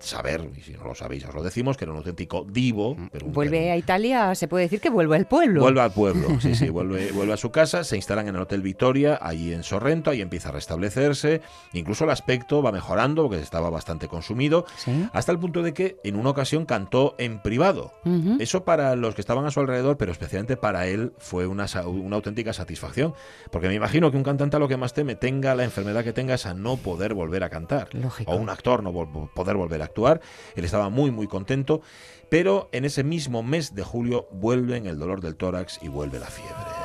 [0.00, 2.96] saber, y si no lo sabéis os lo decimos, que era un auténtico divo.
[3.26, 5.60] vuelve a Italia, se puede decir que vuelve al pueblo.
[5.60, 8.62] Vuelve al pueblo, sí, sí, vuelve, vuelve a su casa, se instalan en el Hotel
[8.62, 11.40] Victoria, allí en Sorrento, ahí empieza a restablecerse,
[11.72, 14.64] incluso el aspecto va mejorando porque estaba bastante consumido,
[15.12, 17.92] hasta el punto de que en una ocasión cantó en privado.
[18.38, 22.16] Eso para los que estaban a su alrededor, pero especialmente para él, fue una, una
[22.16, 23.14] auténtica satisfacción,
[23.50, 26.12] porque me imagino que un cantante a lo que más teme tenga la enfermedad que
[26.12, 27.88] tenga es a no poder volver a cantar,
[28.26, 28.92] o un actor no
[29.34, 30.20] poder volver a actuar.
[30.54, 31.82] Él estaba muy, muy contento,
[32.28, 36.26] pero en ese mismo mes de julio vuelven el dolor del tórax y vuelve la
[36.26, 36.77] fiebre.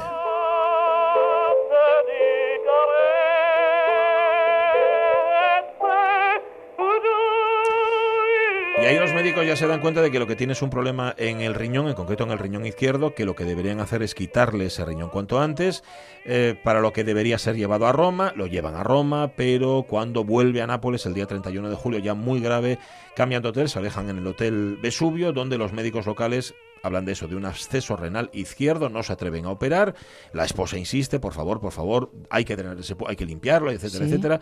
[8.83, 10.69] Y ahí los médicos ya se dan cuenta de que lo que tiene es un
[10.69, 14.03] problema en el riñón, en concreto en el riñón izquierdo, que lo que deberían hacer
[14.03, 15.85] es quitarle ese riñón cuanto antes,
[16.25, 20.25] eh, para lo que debería ser llevado a Roma, lo llevan a Roma, pero cuando
[20.25, 22.77] vuelve a Nápoles el día 31 de julio, ya muy grave,
[23.15, 27.13] cambian de hotel, se alejan en el hotel Vesubio, donde los médicos locales hablan de
[27.13, 29.95] eso, de un absceso renal izquierdo, no se atreven a operar,
[30.33, 34.39] la esposa insiste, por favor, por favor, hay que, tener hay que limpiarlo, etcétera, etcétera.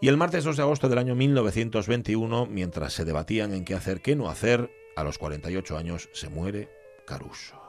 [0.00, 4.02] Y el martes 2 de agosto del año 1921, mientras se debatían en qué hacer,
[4.02, 6.68] qué no hacer, a los 48 años se muere
[7.06, 7.59] Caruso.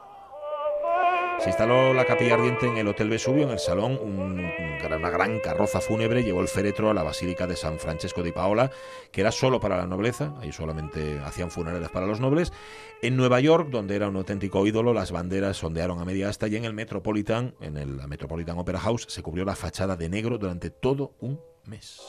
[1.42, 3.98] Se instaló la capilla ardiente en el Hotel Vesubio, en el salón.
[4.00, 8.70] una gran carroza fúnebre llevó el féretro a la Basílica de San Francesco de Paola,
[9.12, 12.54] que era solo para la nobleza, ahí solamente hacían funerales para los nobles.
[13.02, 16.58] En Nueva York, donde era un auténtico ídolo, las banderas ondearon a media asta y
[16.58, 20.70] en el Metropolitan, en el, Metropolitan Opera House, se cubrió la fachada de negro durante
[20.70, 22.02] todo un mes.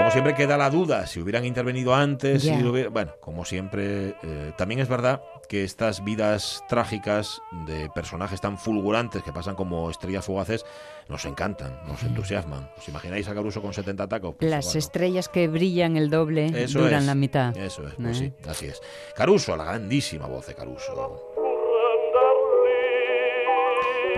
[0.00, 2.48] Como siempre queda la duda si hubieran intervenido antes,
[2.90, 9.22] bueno, como siempre, eh, también es verdad que estas vidas trágicas de personajes tan fulgurantes
[9.22, 10.64] que pasan como estrellas fugaces
[11.10, 12.70] nos encantan, nos entusiasman.
[12.78, 14.36] ¿Os imagináis a Caruso con 70 tacos?
[14.38, 17.54] Pues Las estrellas que brillan el doble duran la mitad.
[17.54, 18.32] Eso es, pues ¿Eh?
[18.42, 18.80] sí, así es.
[19.14, 21.29] Caruso, la grandísima voz de Caruso.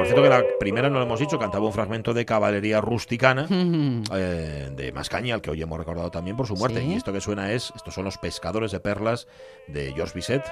[0.03, 3.47] Por cierto que la primera, no lo hemos dicho, cantaba un fragmento de Caballería Rusticana
[4.13, 6.83] eh, de Mascaña, al que hoy hemos recordado también por su muerte.
[6.83, 9.29] Y esto que suena es, estos son los pescadores de perlas
[9.69, 10.43] de Georges Bizet,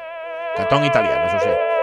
[0.57, 1.80] catón italiano, eso sí.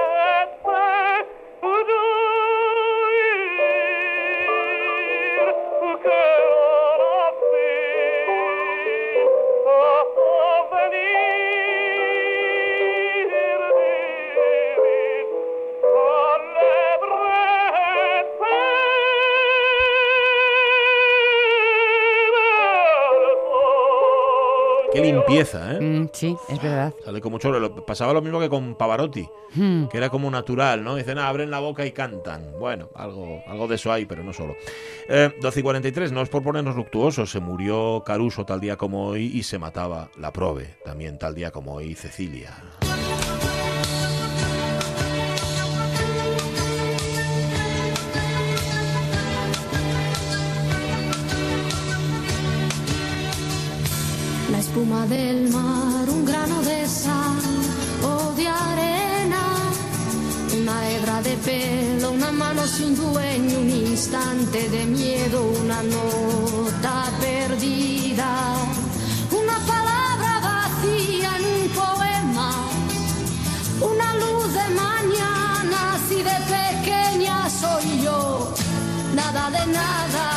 [25.28, 25.82] Limpieza, ¿eh?
[25.82, 26.94] Mm, sí, es verdad.
[27.04, 27.86] Sale como choro.
[27.86, 29.86] Pasaba lo mismo que con Pavarotti, hmm.
[29.86, 30.96] que era como natural, ¿no?
[30.96, 32.54] Dicen, ah, abren la boca y cantan.
[32.60, 34.56] Bueno, algo, algo de eso hay, pero no solo.
[35.10, 37.32] Eh, 12 y 43, no es por ponernos luctuosos.
[37.32, 41.52] Se murió Caruso tal día como hoy y se mataba la Prove, también tal día
[41.52, 42.56] como hoy Cecilia.
[54.78, 57.42] Espuma del mar, un grano de sal
[58.04, 59.44] o de arena,
[60.62, 68.30] una hebra de pelo, una mano sin dueño, un instante de miedo, una nota perdida,
[69.32, 72.52] una palabra vacía en un poema,
[73.82, 78.54] una luz de mañana, así de pequeña soy yo,
[79.16, 79.58] nada de.
[79.74, 80.37] Nada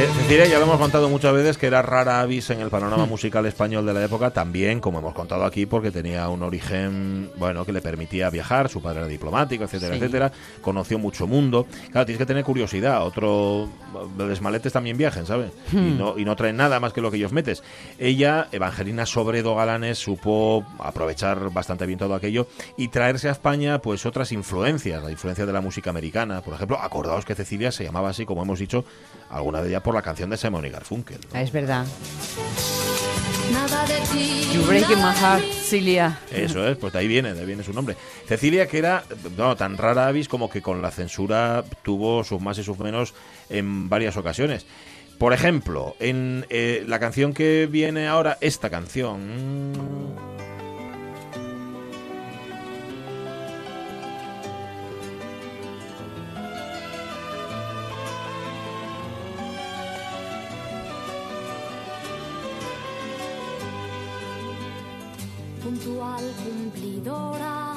[0.00, 3.04] Eh, Cecilia, ya lo hemos contado muchas veces que era rara avis en el panorama
[3.04, 3.08] hmm.
[3.10, 7.66] musical español de la época, también, como hemos contado aquí, porque tenía un origen, bueno,
[7.66, 10.32] que le permitía viajar, su padre era diplomático, etcétera, etcétera,
[10.62, 11.66] conoció mucho mundo.
[11.90, 13.68] Claro, tienes que tener curiosidad, otro,
[14.16, 15.52] los maletes también viajen, ¿sabes?
[15.70, 15.98] Y, hmm.
[15.98, 17.62] no, y no traen nada más que lo que ellos metes.
[17.98, 22.46] Ella, Evangelina Sobredo Galanes, supo aprovechar bastante bien todo aquello
[22.78, 26.78] y traerse a España, pues, otras influencias, la influencia de la música americana, por ejemplo,
[26.80, 28.86] acordaos que Cecilia se llamaba así, como hemos dicho,
[29.28, 31.18] alguna de ellas por la canción de Simon y Garfunkel.
[31.34, 31.84] Es verdad.
[34.54, 36.16] You breaking my heart, Cecilia.
[36.30, 37.96] Eso es, pues de ahí viene, de ahí viene su nombre.
[38.24, 39.02] Cecilia, que era
[39.36, 43.14] no, tan rara avis como que con la censura tuvo sus más y sus menos
[43.48, 44.64] en varias ocasiones.
[45.18, 50.29] Por ejemplo, en eh, la canción que viene ahora, esta canción.
[66.16, 67.74] Puntual cumplidora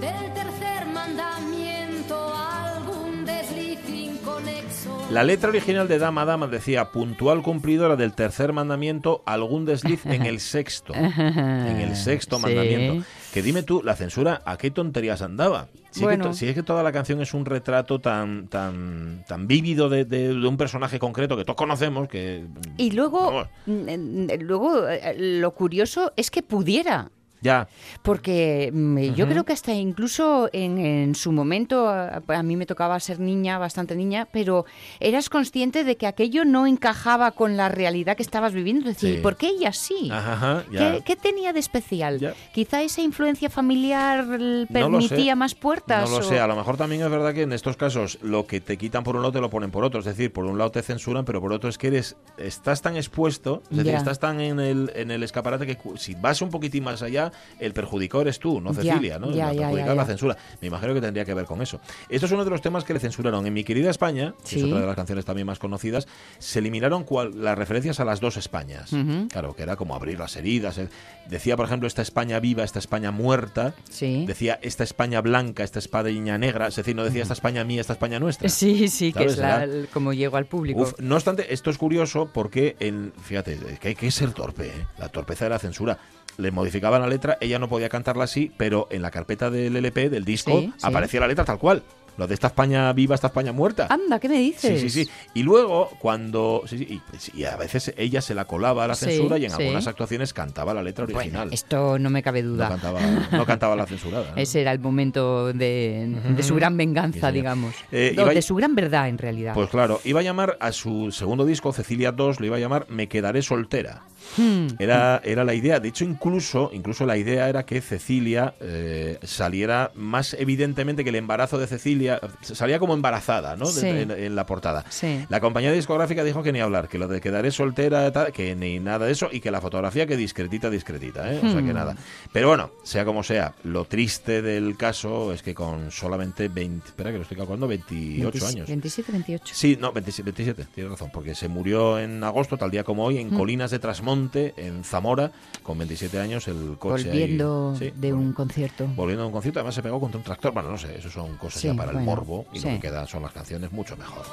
[0.00, 5.06] del tercer mandamiento, algún desliz inconexo.
[5.10, 10.26] La letra original de Dama Dama decía puntual cumplidora del tercer mandamiento, algún desliz en
[10.26, 10.92] el sexto.
[10.94, 12.42] en el sexto Sí.
[12.42, 13.06] mandamiento.
[13.32, 15.68] Que dime tú, la censura, ¿a qué tonterías andaba?
[15.72, 16.24] Si, es, que, Bueno.
[16.26, 20.04] to- si es que toda la canción es un retrato tan tan tan vívido de,
[20.04, 22.44] de- de un personaje concreto que todos conocemos, que...
[22.78, 27.10] Y luego, Vamos, mm, eh, luego eh, lo curioso es que pudiera.
[27.40, 27.68] Ya,
[28.02, 32.66] Porque mm, yo creo que hasta incluso en, en su momento, a, a mí me
[32.66, 34.64] tocaba ser niña, bastante niña, pero
[35.00, 38.88] eras consciente de que aquello no encajaba con la realidad que estabas viviendo.
[38.88, 39.20] Es decir, Sí.
[39.22, 40.08] ¿por qué ella sí?
[40.10, 40.64] Ajá.
[40.70, 42.18] ¿Qué, qué tenía de especial?
[42.18, 42.34] Ya.
[42.54, 46.08] Quizá esa influencia familiar l- No permitía más puertas.
[46.10, 48.46] No lo o- sé, a lo mejor también es verdad que en estos casos lo
[48.46, 50.00] que te quitan por un lado te lo ponen por otro.
[50.00, 52.96] Es decir, por un lado te censuran, pero por otro es que eres estás tan
[52.96, 53.98] expuesto, es decir, Ya.
[53.98, 57.25] estás tan en el, en el escaparate que si vas un poquitín más allá,
[57.58, 59.30] el perjudicado eres tú, no Cecilia, ¿no?
[59.30, 60.36] ya, la ya, es la censura.
[60.60, 61.80] Me imagino que tendría que ver con eso.
[62.08, 63.46] Esto es uno de los temas que le censuraron.
[63.46, 66.06] En Mi querida España, que es otra de las canciones también más conocidas,
[66.38, 68.92] se eliminaron cual- las referencias a las dos Españas.
[68.92, 69.28] Ujú.
[69.28, 70.78] Claro, que era como abrir las heridas.
[70.78, 70.88] eh.
[71.28, 73.74] Decía, por ejemplo, esta España viva, esta España muerta.
[73.90, 74.24] Sí.
[74.26, 77.92] Decía esta España blanca, esta España negra, es decir, no decía esta España mía, esta
[77.94, 78.48] España nuestra.
[78.48, 80.82] Sí, sí, que es la- el- como llego al público.
[80.82, 84.86] Uf, no obstante, esto es curioso porque, en, fíjate, que hay que ser torpe, ¿eh?
[84.98, 85.98] la torpeza de la censura.
[86.38, 90.10] Le modificaban la letra, ella no podía cantarla así, pero en la carpeta del LP,
[90.10, 90.86] del disco, Sí, sí.
[90.86, 91.82] aparecía la letra tal cual.
[92.18, 93.88] Lo de esta España viva, esta España muerta.
[93.90, 94.80] Anda, ¿qué me Sí, dices?
[94.80, 95.10] sí, sí.
[95.34, 96.62] Y luego, cuando.
[96.66, 99.36] sí, sí, y, pues, y a veces ella se la colaba a la Sí, censura
[99.36, 99.56] y en sí.
[99.60, 101.50] algunas actuaciones cantaba la letra Bueno, original.
[101.52, 102.68] esto no me cabe no, duda.
[102.70, 103.00] cantaba,
[103.32, 104.30] no cantaba la censurada.
[104.30, 104.36] ¿no?
[104.40, 107.74] Ese era el momento de, de su gran Sí, venganza, digamos.
[107.92, 109.52] Eh, No, iba- de su gran verdad, en realidad.
[109.52, 112.86] Pues claro, iba a llamar a su segundo disco, Cecilia 2, lo iba a llamar
[112.88, 114.04] Me quedaré soltera.
[114.36, 114.66] Hmm.
[114.78, 115.80] Era, era la idea.
[115.80, 121.16] De hecho, incluso, incluso la idea era que Cecilia eh, saliera más evidentemente que el
[121.16, 122.20] embarazo de Cecilia.
[122.42, 123.66] Salía como embarazada, ¿no?
[123.66, 123.86] Sí.
[123.86, 124.84] en, en la portada.
[124.90, 125.24] Sí.
[125.28, 128.78] La compañía discográfica dijo que ni hablar, que lo de quedaré soltera, tal, que ni
[128.78, 131.38] nada de eso, y que la fotografía que discretita, discretita, ¿eh?
[131.38, 131.74] O sea que Hmm.
[131.74, 131.96] nada.
[132.32, 137.10] Pero bueno, sea como sea, lo triste del caso es que con solamente 20, espera
[137.10, 138.68] que lo estoy calculando, 28 26 años.
[138.68, 139.54] 27, 28.
[139.54, 143.18] Sí, no, 27, 27, tienes razón, porque se murió en agosto, tal día como hoy,
[143.18, 143.36] en Mm.
[143.36, 144.15] Colinas de Trasmonte,
[144.56, 145.30] en Zamora,
[145.62, 148.86] con 27 años, el coche ahí- Volviendo sí, de un concierto.
[148.96, 150.52] Volviendo a un concierto, además se pegó contra un tractor.
[150.52, 152.66] Bueno, no sé, eso son cosas Sí, ya para el morbo y sí.
[152.66, 154.24] lo que queda son las canciones mucho mejor.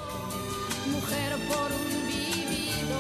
[0.92, 2.98] Mujer por un vivido.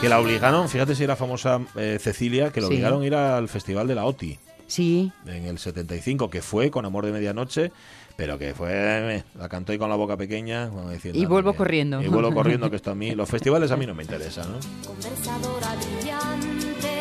[0.00, 2.74] Que la obligaron, fíjate si era famosa eh, Cecilia, que la Sí.
[2.74, 6.84] obligaron a ir al Festival de la OTI Sí, en el 75, que fue con
[6.84, 7.70] Amor de Medianoche,
[8.16, 10.68] pero que fue, eh, la cantó ahí con la boca pequeña.
[10.70, 12.02] como diciendo, Y "Anda, vuelvo corriendo".
[12.02, 14.58] Y vuelvo corriendo, que esto a mí, los festivales a mí no me interesan, ¿no?
[14.86, 16.98] Conversadora brillante.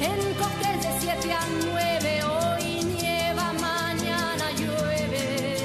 [0.00, 2.22] En cóctel de 7 a 9.
[2.24, 5.56] Hoy nieva, mañana llueve.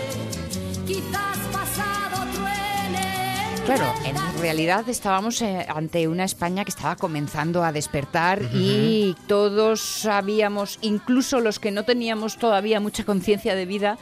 [0.85, 3.65] Quizás pasado truene.
[3.65, 9.79] claro, en realidad estábamos eh, ante una España que estaba comenzando a despertar y todos
[9.81, 13.97] sabíamos, incluso los que no teníamos todavía mucha conciencia de vida,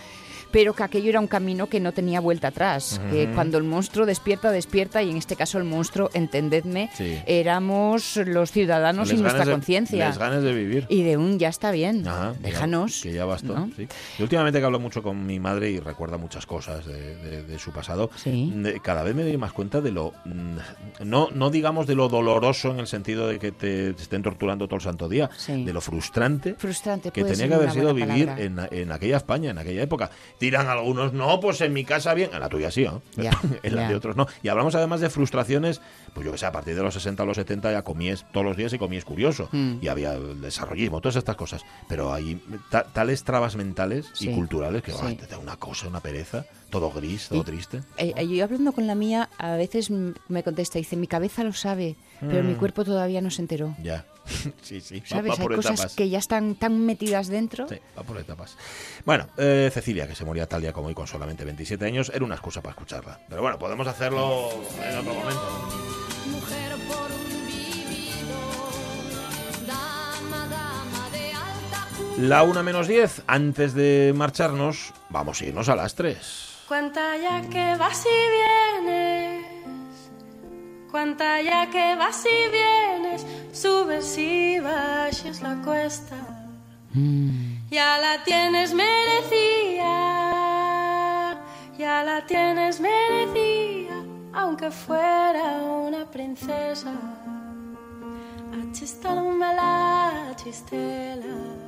[0.51, 2.99] pero que aquello era un camino que no tenía vuelta atrás.
[3.09, 7.17] Que cuando el monstruo despierta, despierta, y en este caso el monstruo, entendedme, Sí.
[7.25, 10.07] éramos los ciudadanos Les y nuestra conciencia.
[10.07, 10.85] Les ganas de vivir.
[10.89, 13.01] Y de un ya está bien, Ajá, déjanos.
[13.01, 13.53] Que ya bastó.
[13.53, 13.69] ¿no?
[13.75, 13.87] sí.
[14.19, 17.71] Últimamente que hablo mucho con mi madre y recuerda muchas cosas de, de- de su
[17.71, 18.51] pasado, Sí.
[18.55, 20.13] de- cada vez me doy más cuenta de lo.
[20.25, 20.57] mm,
[21.05, 24.75] No, no digamos de lo doloroso en el sentido de que te estén torturando todo
[24.75, 26.55] el santo día, de lo frustrante.
[26.57, 30.09] Frustrante, que tenía que haber sido vivir en, en aquella España, en aquella época.
[30.41, 33.01] Dirán algunos, no, pues en mi casa bien, en la tuya sí, ¿no?
[33.15, 33.32] Ya,
[33.63, 34.27] en la de otros no.
[34.43, 35.80] Y hablamos además de frustraciones,
[36.13, 38.45] pues yo que sé, a partir de los 60 o los 70 ya comías todos
[38.45, 39.47] los días y comías curioso.
[39.51, 39.75] Mm.
[39.82, 41.62] Y había el desarrollismo, todas estas cosas.
[41.88, 45.15] Pero hay ta- tales trabas mentales Sí, y culturales que sí.
[45.15, 47.82] te da una cosa, una pereza, todo gris, todo Y- triste.
[47.97, 51.54] Eh, eh, yo hablando con la mía, a veces me contesta, dice, mi cabeza lo
[51.54, 52.47] sabe, pero Mm.
[52.47, 53.75] mi cuerpo todavía no se enteró.
[53.84, 54.06] Ya.
[54.62, 54.99] sí, sí.
[55.01, 55.31] va- ¿Sabes?
[55.31, 55.95] va Hay por cosas etapas.
[55.95, 57.67] que ya están tan metidas dentro.
[57.67, 58.55] Sí, va por etapas.
[59.05, 62.23] Bueno, eh, Cecilia, que se moría tal día como hoy con solamente 27 años, era
[62.25, 63.19] una excusa para escucharla.
[63.29, 64.49] Pero bueno, podemos hacerlo
[64.84, 65.69] en otro momento.
[66.31, 68.38] Mujer por un vivido.
[69.67, 71.88] Dama, dama de alta.
[72.19, 76.47] La una menos 10, antes de marcharnos, vamos a irnos a las 3.
[76.67, 79.45] Cuenta ya que vas y vienes.
[80.89, 82.90] Cuenta ya que vas y vienes.
[83.52, 86.15] Subes y bajas la cuesta.
[87.69, 89.87] Ya la tienes merecida.
[91.77, 94.04] Ya la tienes merecida.
[94.33, 96.93] Aunque fuera una princesa.
[98.54, 101.62] A ci sta un bella chistela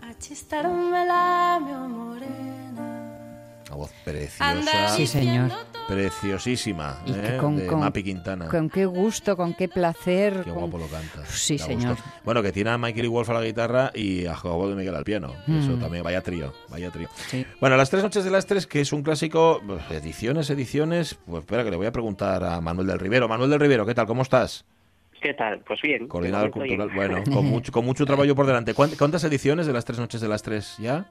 [0.00, 2.86] a chistármela, mio morena.
[3.66, 4.88] Una voz preciosa.
[4.96, 5.50] Sí, señor.
[5.88, 6.98] Preciosísima.
[7.06, 7.36] Y ¿eh?
[7.38, 8.48] con- de con- Mapi Quintana.
[8.48, 10.42] Con qué gusto, con qué placer.
[10.44, 11.24] Qué con- guapo lo canta.
[11.26, 11.96] Sí, señor.
[11.96, 12.04] gusto.
[12.24, 14.94] Bueno, que tiene a Michael y Wolf a la guitarra y a Jacobo de Miguel
[14.94, 15.32] al piano.
[15.48, 17.08] Eso también, vaya trío, vaya trío.
[17.08, 17.20] Mm.
[17.30, 17.46] Sí.
[17.60, 21.18] Bueno, Las Tres Noches de las Tres, que es un clásico, pues, ediciones, ediciones.
[21.26, 23.28] Pues espera, que le voy a preguntar a Manuel del Rivero.
[23.28, 24.06] Manuel del Rivero, ¿qué tal?
[24.06, 24.64] ¿Cómo estás?
[25.20, 25.60] ¿Qué tal?
[25.66, 26.06] Pues bien.
[26.08, 26.88] Coordinador cultural.
[26.90, 26.96] bien.
[26.96, 28.74] Bueno, con mucho, con mucho trabajo por delante.
[28.74, 31.10] ¿Cuánt- ¿Cuántas ediciones de Las Tres Noches de las Tres ya?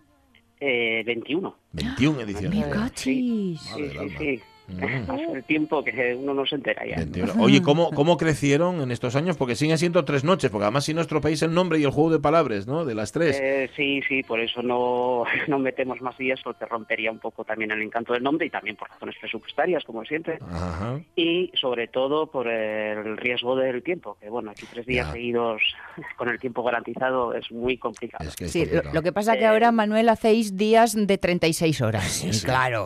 [0.60, 1.56] Eh, 21.
[1.74, 2.52] 21 ediciones.
[2.52, 2.70] ¡Mi ya.
[2.70, 3.62] cachis!
[3.72, 4.42] Madre Sí, sí, sí.
[4.68, 5.12] Mm.
[5.12, 6.96] Hace el tiempo que uno no se entera ya.
[6.98, 7.34] 21.
[7.44, 9.36] Oye, ¿cómo, ¿cómo crecieron en estos años?
[9.38, 12.12] Porque siguen siendo tres noches, porque además si no estropeáis el nombre y el juego
[12.12, 12.86] de palabras, ¿no?
[12.86, 13.38] De las tres.
[13.42, 17.72] Eh, sí, sí, por eso no, no metemos más días porque rompería un poco también
[17.72, 20.40] el encanto del nombre y también por razones presupuestarias, como siempre.
[20.50, 21.00] Ajá.
[21.16, 25.12] Y sobre todo por el riesgo del tiempo, que bueno, aquí tres días Ya.
[25.14, 25.62] seguidos
[26.18, 28.28] con el tiempo garantizado es muy complicado.
[28.30, 28.94] Es que es Sí, lo, complicado.
[28.96, 32.24] lo que pasa que Eh, ahora, Manuel, hacéis días de 36 horas.
[32.24, 32.86] Y claro.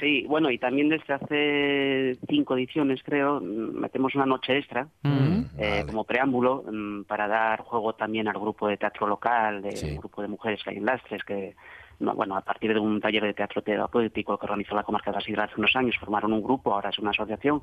[0.00, 5.42] Sí, bueno, y también desde hace cinco ediciones, creo, mm, metemos una noche extra Mm.
[5.58, 5.84] eh, Vale.
[5.86, 9.96] como preámbulo mm, para dar juego también al grupo de teatro local, de Sí.
[9.98, 11.54] grupo de mujeres que hay en Lastres, que
[11.98, 15.16] no, bueno, a partir de un taller de teatro terapéutico que organizó la comarca de
[15.16, 17.62] la Sidra hace unos años, formaron un grupo, ahora es una asociación,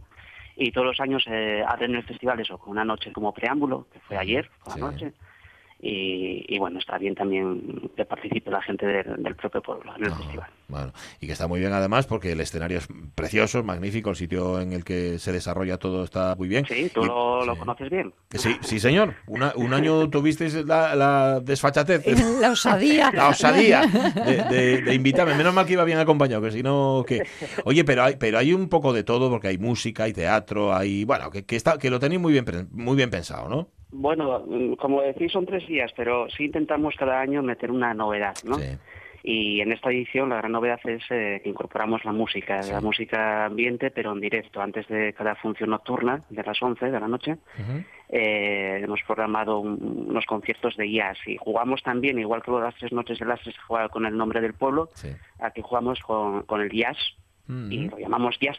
[0.56, 4.00] y todos los años eh, hacen el festival eso, con una noche como preámbulo, que
[4.00, 4.80] fue ayer, por Sí.
[4.80, 5.14] la noche,
[5.86, 10.06] y, y bueno, está bien también que participe la gente del, del propio pueblo en
[10.06, 10.48] el festival.
[10.70, 14.16] Bueno, y que está muy bien además porque el escenario es precioso, es magnífico, el
[14.16, 16.66] sitio en el que se desarrolla todo está muy bien.
[16.66, 17.60] Sí, tú Y- lo, lo sí.
[17.60, 18.14] conoces bien.
[18.32, 19.14] Sí, sí, señor.
[19.28, 22.06] Una- un año tuvisteis la, la desfachatez,
[22.40, 23.12] La osadía.
[23.14, 25.36] la osadía de, de- de invitarme.
[25.36, 27.24] Menos mal que iba bien acompañado, que si no, que...
[27.66, 31.04] Oye, pero hay, pero hay un poco de todo porque hay música, hay teatro, hay...
[31.04, 33.68] Bueno, que, que, está, que lo tenéis muy bien, pre- muy bien pensado, ¿no?
[33.94, 34.44] Bueno,
[34.78, 38.56] como decís, son tres días, pero sí intentamos cada año meter una novedad, ¿no?
[38.56, 38.76] Sí.
[39.26, 43.46] Y en esta edición la gran novedad es eh, que incorporamos la música, la música
[43.46, 47.38] ambiente, pero en directo, antes de cada función nocturna de las 11 de la noche.
[48.10, 52.92] eh, hemos programado un- unos conciertos de jazz y jugamos también, igual que las tres
[52.92, 55.08] noches de las tres se juega con el nombre del pueblo, Sí.
[55.40, 56.98] aquí jugamos con, con el jazz
[57.48, 58.58] y lo llamamos Jazz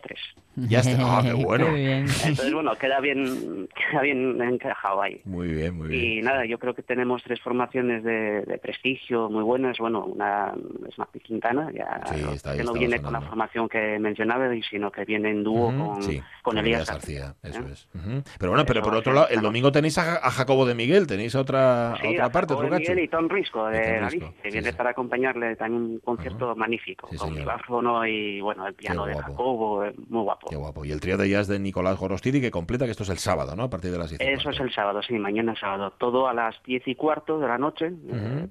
[0.57, 1.19] Ya está.
[1.19, 1.67] Ah, qué bueno.
[1.67, 2.01] Qué bien.
[2.01, 5.21] Entonces, bueno, queda bien, queda bien encajado ahí.
[5.25, 6.19] Muy bien, muy bien.
[6.19, 9.79] Y nada, yo creo que tenemos tres formaciones de, de prestigio muy buenas.
[9.79, 10.53] Bueno, una
[10.89, 13.29] es Mapi Quintana, ya Sí, está que no viene con la sonando.
[13.29, 17.35] formación que mencionaba, sino que viene en dúo con, sí, con Elías García.
[17.43, 17.61] García.
[17.61, 17.73] Eso ¿eh?
[17.73, 17.89] es.
[17.95, 18.23] Ujú.
[18.39, 21.07] Pero bueno, pero Eso por otro lado, el domingo tenéis a, a Jacobo de Miguel,
[21.07, 22.69] tenéis otra, a Sí, otra a parte, otro.
[22.69, 27.17] Miguel y Tom Risco de Galicia, que viene para acompañarle también un concierto magnífico, Sí,
[27.17, 27.41] con señor.
[27.47, 29.15] micrófono y bueno, el piano de.
[29.15, 30.49] Jacobo, eh, muy guapo.
[30.51, 30.85] Qué guapo.
[30.85, 33.55] Y el trío de jazz de Nicolás Gorostidi que completa que esto es el sábado,
[33.57, 33.65] ¿no?
[33.65, 34.21] A partir de las 10.
[34.21, 34.51] y Eso cuarto.
[34.51, 35.93] es el sábado, sí, mañana sábado.
[35.99, 37.93] Todo a las diez y cuarto de la noche.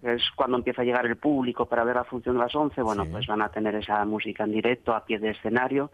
[0.02, 2.82] que es cuando empieza a llegar el público para ver la función de las once.
[2.82, 3.10] Bueno, Sí.
[3.12, 5.92] pues van a tener esa música en directo, a pie de escenario,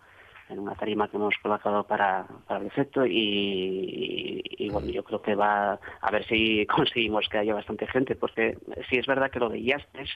[0.50, 3.06] en una tarima que hemos colocado para, para el efecto.
[3.06, 8.16] Y, y, bueno, yo creo que va a ver si conseguimos que haya bastante gente,
[8.16, 8.58] porque
[8.90, 10.10] sí es verdad que lo de jazz es,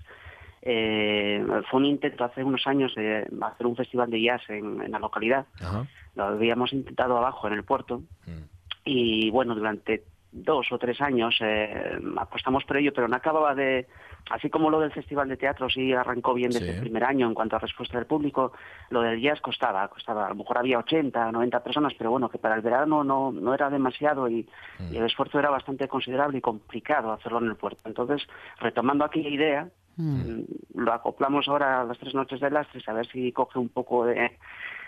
[0.66, 4.92] eh, fue un intento hace unos años de hacer un festival de jazz en, en
[4.92, 5.46] la localidad.
[5.62, 5.86] Ajá.
[6.16, 8.44] Lo habíamos intentado abajo en el puerto Mm.
[8.86, 13.86] y bueno, durante dos o tres años eh, apostamos por ello, pero no acababa de,
[14.32, 16.72] así como lo del Festival de Teatro sí arrancó bien desde Sí.
[16.76, 18.52] el primer año en cuanto a respuesta del público,
[18.90, 22.40] lo del jazz costaba, costaba, a lo mejor había 80, 90 personas, pero bueno, que
[22.40, 24.48] para el verano no, no era demasiado y,
[24.90, 27.82] y el esfuerzo era bastante considerable y complicado hacerlo en el puerto.
[27.86, 28.26] Entonces,
[28.60, 30.42] retomando aquella idea, mm,
[30.76, 34.06] lo acoplamos ahora a las tres noches de lastres, a ver si coge un poco
[34.06, 34.32] de,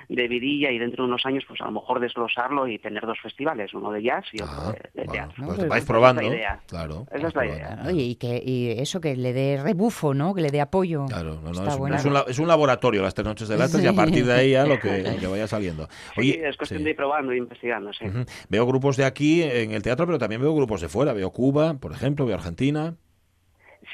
[0.09, 3.19] de vidilla y dentro de unos años, pues a lo mejor desglosarlo y tener dos
[3.21, 5.45] festivales, uno de jazz y otro Ah, de, de bueno, teatro.
[5.47, 6.21] pues Esa vais es probando.
[6.21, 6.59] la idea.
[6.67, 7.07] Claro.
[7.11, 7.83] Esa es la idea.
[7.87, 10.35] Oye, y, que, y eso, que le dé rebufo, ¿no?
[10.35, 11.05] Que le dé apoyo.
[11.07, 13.87] Claro, no, no, es, es un, es un laboratorio las tres noches de latas y
[13.87, 13.95] a Sí.
[13.95, 15.87] partir de ahí ya lo que, lo que vaya saliendo.
[16.13, 16.83] Sí, Oye, es cuestión sí.
[16.83, 18.05] de ir probando e investigando, sí.
[18.05, 18.25] Ujú.
[18.49, 21.13] Veo grupos de aquí en el teatro, pero también veo grupos de fuera.
[21.13, 22.93] Veo Cuba, por ejemplo, veo Argentina.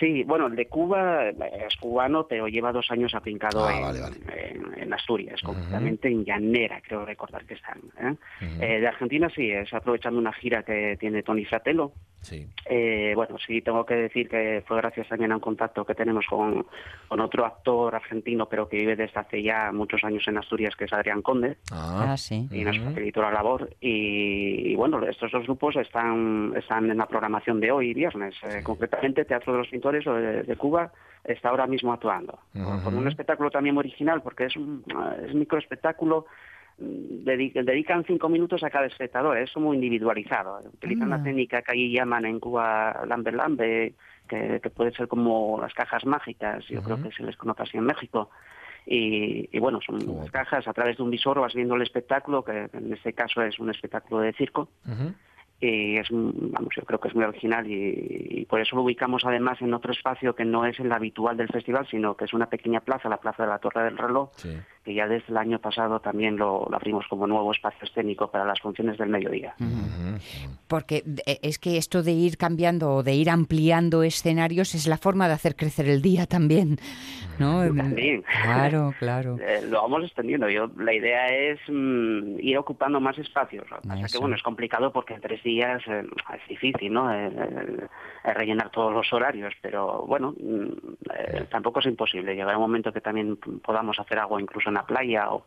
[0.02, 1.36] Sí, bueno, el de Cuba eh,
[1.68, 4.16] es cubano, pero lleva dos años afincado Ah, en, vale, vale.
[4.49, 7.78] en- en Asturias, concretamente en Llanera, creo recordar que están.
[8.02, 8.16] ¿eh?
[8.60, 11.91] Eh, de Argentina sí, es aprovechando una gira que tiene Tony Fratello.
[12.22, 12.47] Sí.
[12.70, 16.26] Eh, bueno, sí, tengo que decir que fue gracias también a un contacto que tenemos
[16.28, 16.66] con,
[17.08, 20.86] con otro actor argentino, pero que vive desde hace ya muchos años en Asturias, que
[20.86, 21.58] es Adrián Conde.
[21.72, 22.47] Ah, Ah, sí.
[22.52, 23.70] y nos facilitó la labor.
[23.82, 28.36] Y, y bueno, estos dos grupos están, están en la programación de hoy, viernes.
[28.43, 30.92] Eh, concretamente, Teatro de los Pintores o de, de Cuba
[31.24, 32.39] está ahora mismo actuando.
[32.84, 34.84] Con un espectáculo también original, porque es un
[35.28, 36.26] es microespectáculo
[36.80, 40.60] mm, dedi- dedican cinco minutos a cada espectador, es muy individualizado.
[40.74, 41.18] Utilizan Ah.
[41.18, 43.94] la técnica que allí llaman en Cuba lambe lambe,
[44.28, 47.78] que, que puede ser como las cajas mágicas, yo creo que se les conoce así
[47.78, 48.30] en México.
[48.84, 52.44] Y, y bueno, son las cajas, a través de un visor vas viendo el espectáculo,
[52.44, 54.70] que en este caso es un espectáculo de circo,
[55.62, 59.62] Y es, vamos, yo creo que es muy original y, por eso lo ubicamos además
[59.62, 62.80] en otro espacio que no es el habitual del festival, sino que es una pequeña
[62.82, 64.32] plaza, la Plaza de la Torre del Reloj.
[64.84, 68.46] Que ya desde el año pasado también lo, lo abrimos como nuevo espacio escénico para
[68.46, 69.54] las funciones del mediodía.
[70.68, 74.98] Porque eh, es que esto de ir cambiando o de ir ampliando escenarios es la
[74.98, 76.78] forma de hacer crecer el día también,
[77.40, 77.62] ¿no?
[77.74, 78.24] También.
[78.44, 79.38] Claro, claro.
[79.52, 80.50] Eh, lo vamos extendiendo.
[80.50, 83.70] Yo, la idea es mm, ir ocupando más espacios.
[83.70, 84.18] Lo que pasa Eso.
[84.18, 86.04] que bueno, es complicado porque en tres días eh,
[86.36, 87.12] es difícil, ¿no?
[87.12, 87.32] Eh,
[88.24, 90.68] eh, rellenar todos los horarios, pero bueno, mm,
[91.16, 92.36] eh, tampoco es imposible.
[92.36, 95.46] Llegará un momento que también podamos hacer algo incluso en la playa o,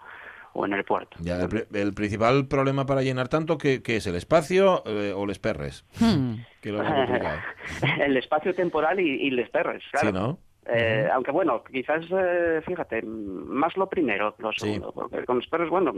[0.53, 1.17] o en el puerto.
[1.21, 5.13] Ya, el, pri- el principal problema para llenar tanto que, que es el espacio eh,
[5.17, 5.85] o les perres.
[5.99, 6.35] Hmm.
[6.61, 6.83] Que lo
[8.01, 10.07] el espacio temporal y, y les perres, claro.
[10.07, 10.39] Sí, ¿no?
[10.67, 14.61] Eh, Aunque bueno, quizás, eh, fíjate, más lo primero que lo Sí.
[14.61, 15.93] segundo, porque con los perros, bueno,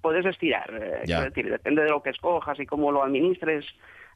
[0.00, 1.16] puedes estirar, eh, Ya.
[1.16, 3.64] quiero decir, depende de lo que escojas y cómo lo administres,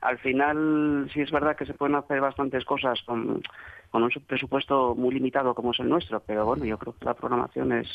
[0.02, 3.42] al final sí es verdad que se pueden hacer bastantes cosas con,
[3.90, 7.14] con un presupuesto muy limitado como es el nuestro, pero bueno, yo creo que la
[7.14, 7.88] programación es,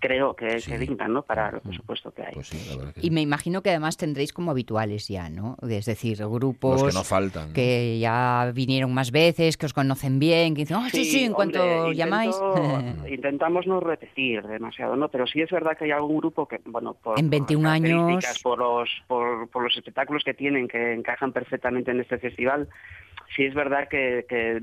[0.00, 0.60] creo que, Mm.
[0.60, 0.70] Sí.
[0.72, 2.34] que digna, ¿no?, para el presupuesto que hay.
[2.34, 3.10] Pues sí, la verdad que Y sí.
[3.10, 5.56] me imagino que además tendréis como habituales ya, ¿no?
[5.68, 7.48] Es decir, grupos Los que no faltan.
[7.48, 7.54] ¿no?
[7.54, 11.32] que ya vinieron más veces, que os conocen bien, que dicen, oh, sí, sí, en
[11.32, 12.36] hombre, cuanto intento- llamáis.
[13.08, 15.08] intentamos no repetir demasiado, ¿no?
[15.08, 17.68] Pero sí es verdad que hay algún grupo que, bueno, por, En por las 21
[17.68, 22.68] años- por los, por, por los espectáculos que tienen, que encajan perfectamente en este festival,
[23.36, 24.60] sí es verdad que, que,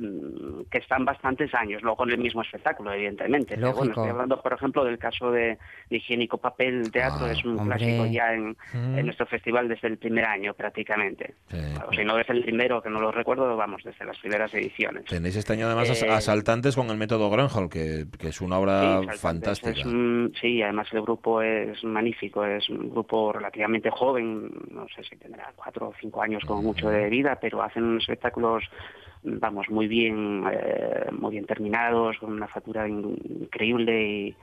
[0.72, 3.56] que están bastantes años, luego en el mismo espectáculo, evidentemente.
[3.56, 4.02] Pero bueno, Lógico.
[4.02, 5.58] estoy hablando, por ejemplo, del caso de,
[5.90, 7.78] de Higiénico Papel Teatro, Ah, es un hombre.
[7.78, 8.98] clásico ya en, Mm.
[9.00, 11.36] en nuestro festival desde el primer año, prácticamente.
[11.50, 11.58] Sí.
[11.88, 15.04] O si no desde el primero, que no lo recuerdo, vamos, desde las primeras ediciones.
[15.06, 19.02] Tenéis este año además Eh, asaltantes con el método Grenhall, que, que es una obra
[19.02, 19.72] Sí, fantástica.
[19.72, 25.04] es un- sí, además el grupo es magnífico, es un grupo relativamente joven, no sé
[25.04, 28.64] si tendrá cuatro o cinco años con mucho de vida, pero hacen unos espectáculos,
[29.24, 34.36] vamos, muy bien, eh, muy bien terminados, con una factura in- increíble y,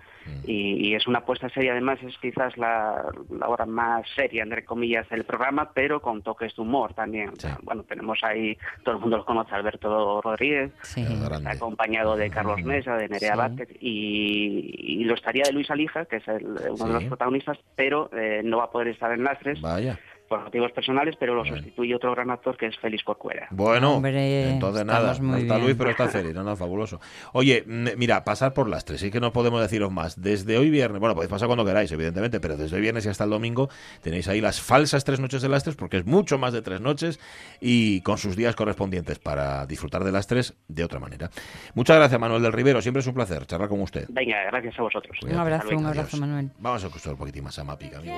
[0.47, 1.72] y- y es una apuesta seria.
[1.72, 6.55] Además es quizás la, la hora más seria, entre comillas, del programa, pero con toques
[6.55, 7.31] de humor también.
[7.31, 7.62] O sea, Sí.
[7.64, 11.03] Bueno, tenemos ahí, todo el mundo los conoce, Alberto Rodríguez, Sí.
[11.03, 13.39] Está acompañado de Carlos Mesa, de Nerea Sí.
[13.39, 16.85] Vázquez y, y lo estaría de Luis Alija, que es el- uno Sí.
[16.87, 19.99] de los protagonistas, pero eh, no va a poder estar en Lastres Vaya.
[20.29, 23.49] Por motivos personales, pero lo sustituye otro gran actor que es Félix Corcuera.
[23.51, 25.66] Bueno, Hombre, entonces nada, no está bien.
[25.66, 27.01] Luis, pero está Félix, no, no, fabuloso.
[27.33, 30.20] Oye, mm, mira, pasar por las tres, sí que no podemos deciros más.
[30.20, 33.24] Desde hoy viernes, bueno, podéis pasar cuando queráis, evidentemente, pero desde hoy viernes y hasta
[33.24, 33.68] el domingo
[34.03, 36.81] tenéis ahí las falsas tres noches de las tres, porque es mucho más de tres
[36.81, 37.18] noches
[37.61, 41.31] y con sus días correspondientes para disfrutar de las tres de otra manera.
[41.74, 44.07] Muchas gracias, Manuel del Rivero, siempre es un placer charlar con usted.
[44.11, 45.18] Venga, gracias a vosotros.
[45.22, 46.20] Un abrazo, un abrazo, Adiós.
[46.20, 46.51] Manuel.
[46.59, 48.09] Vamos a escuchar un poquitín más a Mapi, que a mí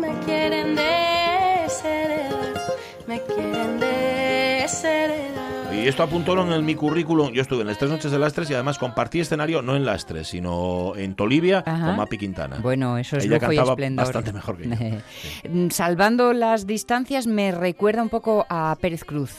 [0.00, 0.76] me quieren
[1.10, 2.54] desheredar,
[3.06, 5.74] me quieren desheredar.
[5.74, 7.32] Y esto apuntó en mi currículum.
[7.32, 9.84] Yo estuve en las tres noches de las tres y además compartí escenario no en
[9.86, 11.86] las tres, sino en Tolivia Ajá.
[11.86, 12.58] con Mapi Quintana.
[12.60, 14.04] Bueno, eso es Ella lujo y cantaba esplendor.
[14.04, 15.70] bastante mejor que yo.
[15.70, 19.32] Salvando las distancias, me recuerda un poco a Pérez Cruz.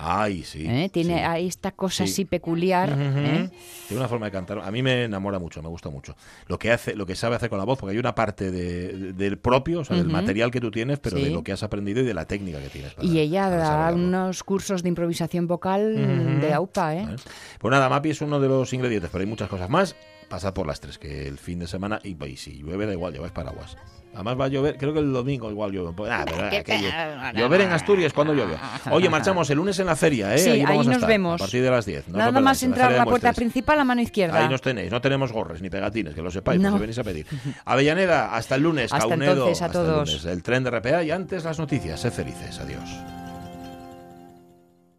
[0.00, 0.64] Ay, sí.
[0.64, 0.88] ¿eh?
[0.92, 1.20] Tiene sí.
[1.24, 2.12] ahí esta cosa Sí.
[2.12, 2.90] así peculiar.
[2.96, 3.50] ¿eh?
[3.88, 4.60] Tiene una forma de cantar.
[4.60, 6.14] A mí me enamora mucho, me gusta mucho.
[6.46, 8.92] Lo que hace, lo que sabe hacer con la voz, porque hay una parte de-
[8.96, 11.24] de- del propio, o sea, del material que tú tienes, pero Sí.
[11.24, 12.94] de lo que has aprendido y de la técnica que tienes.
[12.94, 17.08] para- Y ella da unos cursos de improvisación vocal de AUPA, ¿eh?
[17.58, 19.96] Pues nada, Mapi es uno de los ingredientes, pero hay muchas cosas más.
[20.28, 23.14] Pasad por las tres, que el fin de semana, y, y si llueve da igual,
[23.14, 23.76] lleváis paraguas.
[24.14, 25.92] Además va a llover, creo que el domingo igual llueve.
[26.10, 26.88] Ah, pero, aquello.
[26.88, 27.32] pena.
[27.32, 28.56] Llover en Asturias cuando llueve.
[28.90, 30.38] Oye, marchamos el lunes en la feria, ¿eh?
[30.38, 31.34] Sí, ahí vamos a nos estar, vemos.
[31.40, 32.08] A partir de las 10.
[32.08, 34.38] no Nada perdáis, más en entrar Feria la de puerta principal a mano izquierda.
[34.40, 36.70] Ahí nos tenéis, no tenemos gorres ni pegatines, que lo sepáis, No.
[36.72, 36.78] no.
[36.78, 37.26] venís a pedir.
[37.64, 40.08] Avellaneda, hasta el lunes, Hasta Caunedo, entonces, a hasta el todos.
[40.08, 40.24] lunes.
[40.24, 42.00] El tren de RPA y antes las noticias.
[42.00, 42.88] Sed felices, adiós.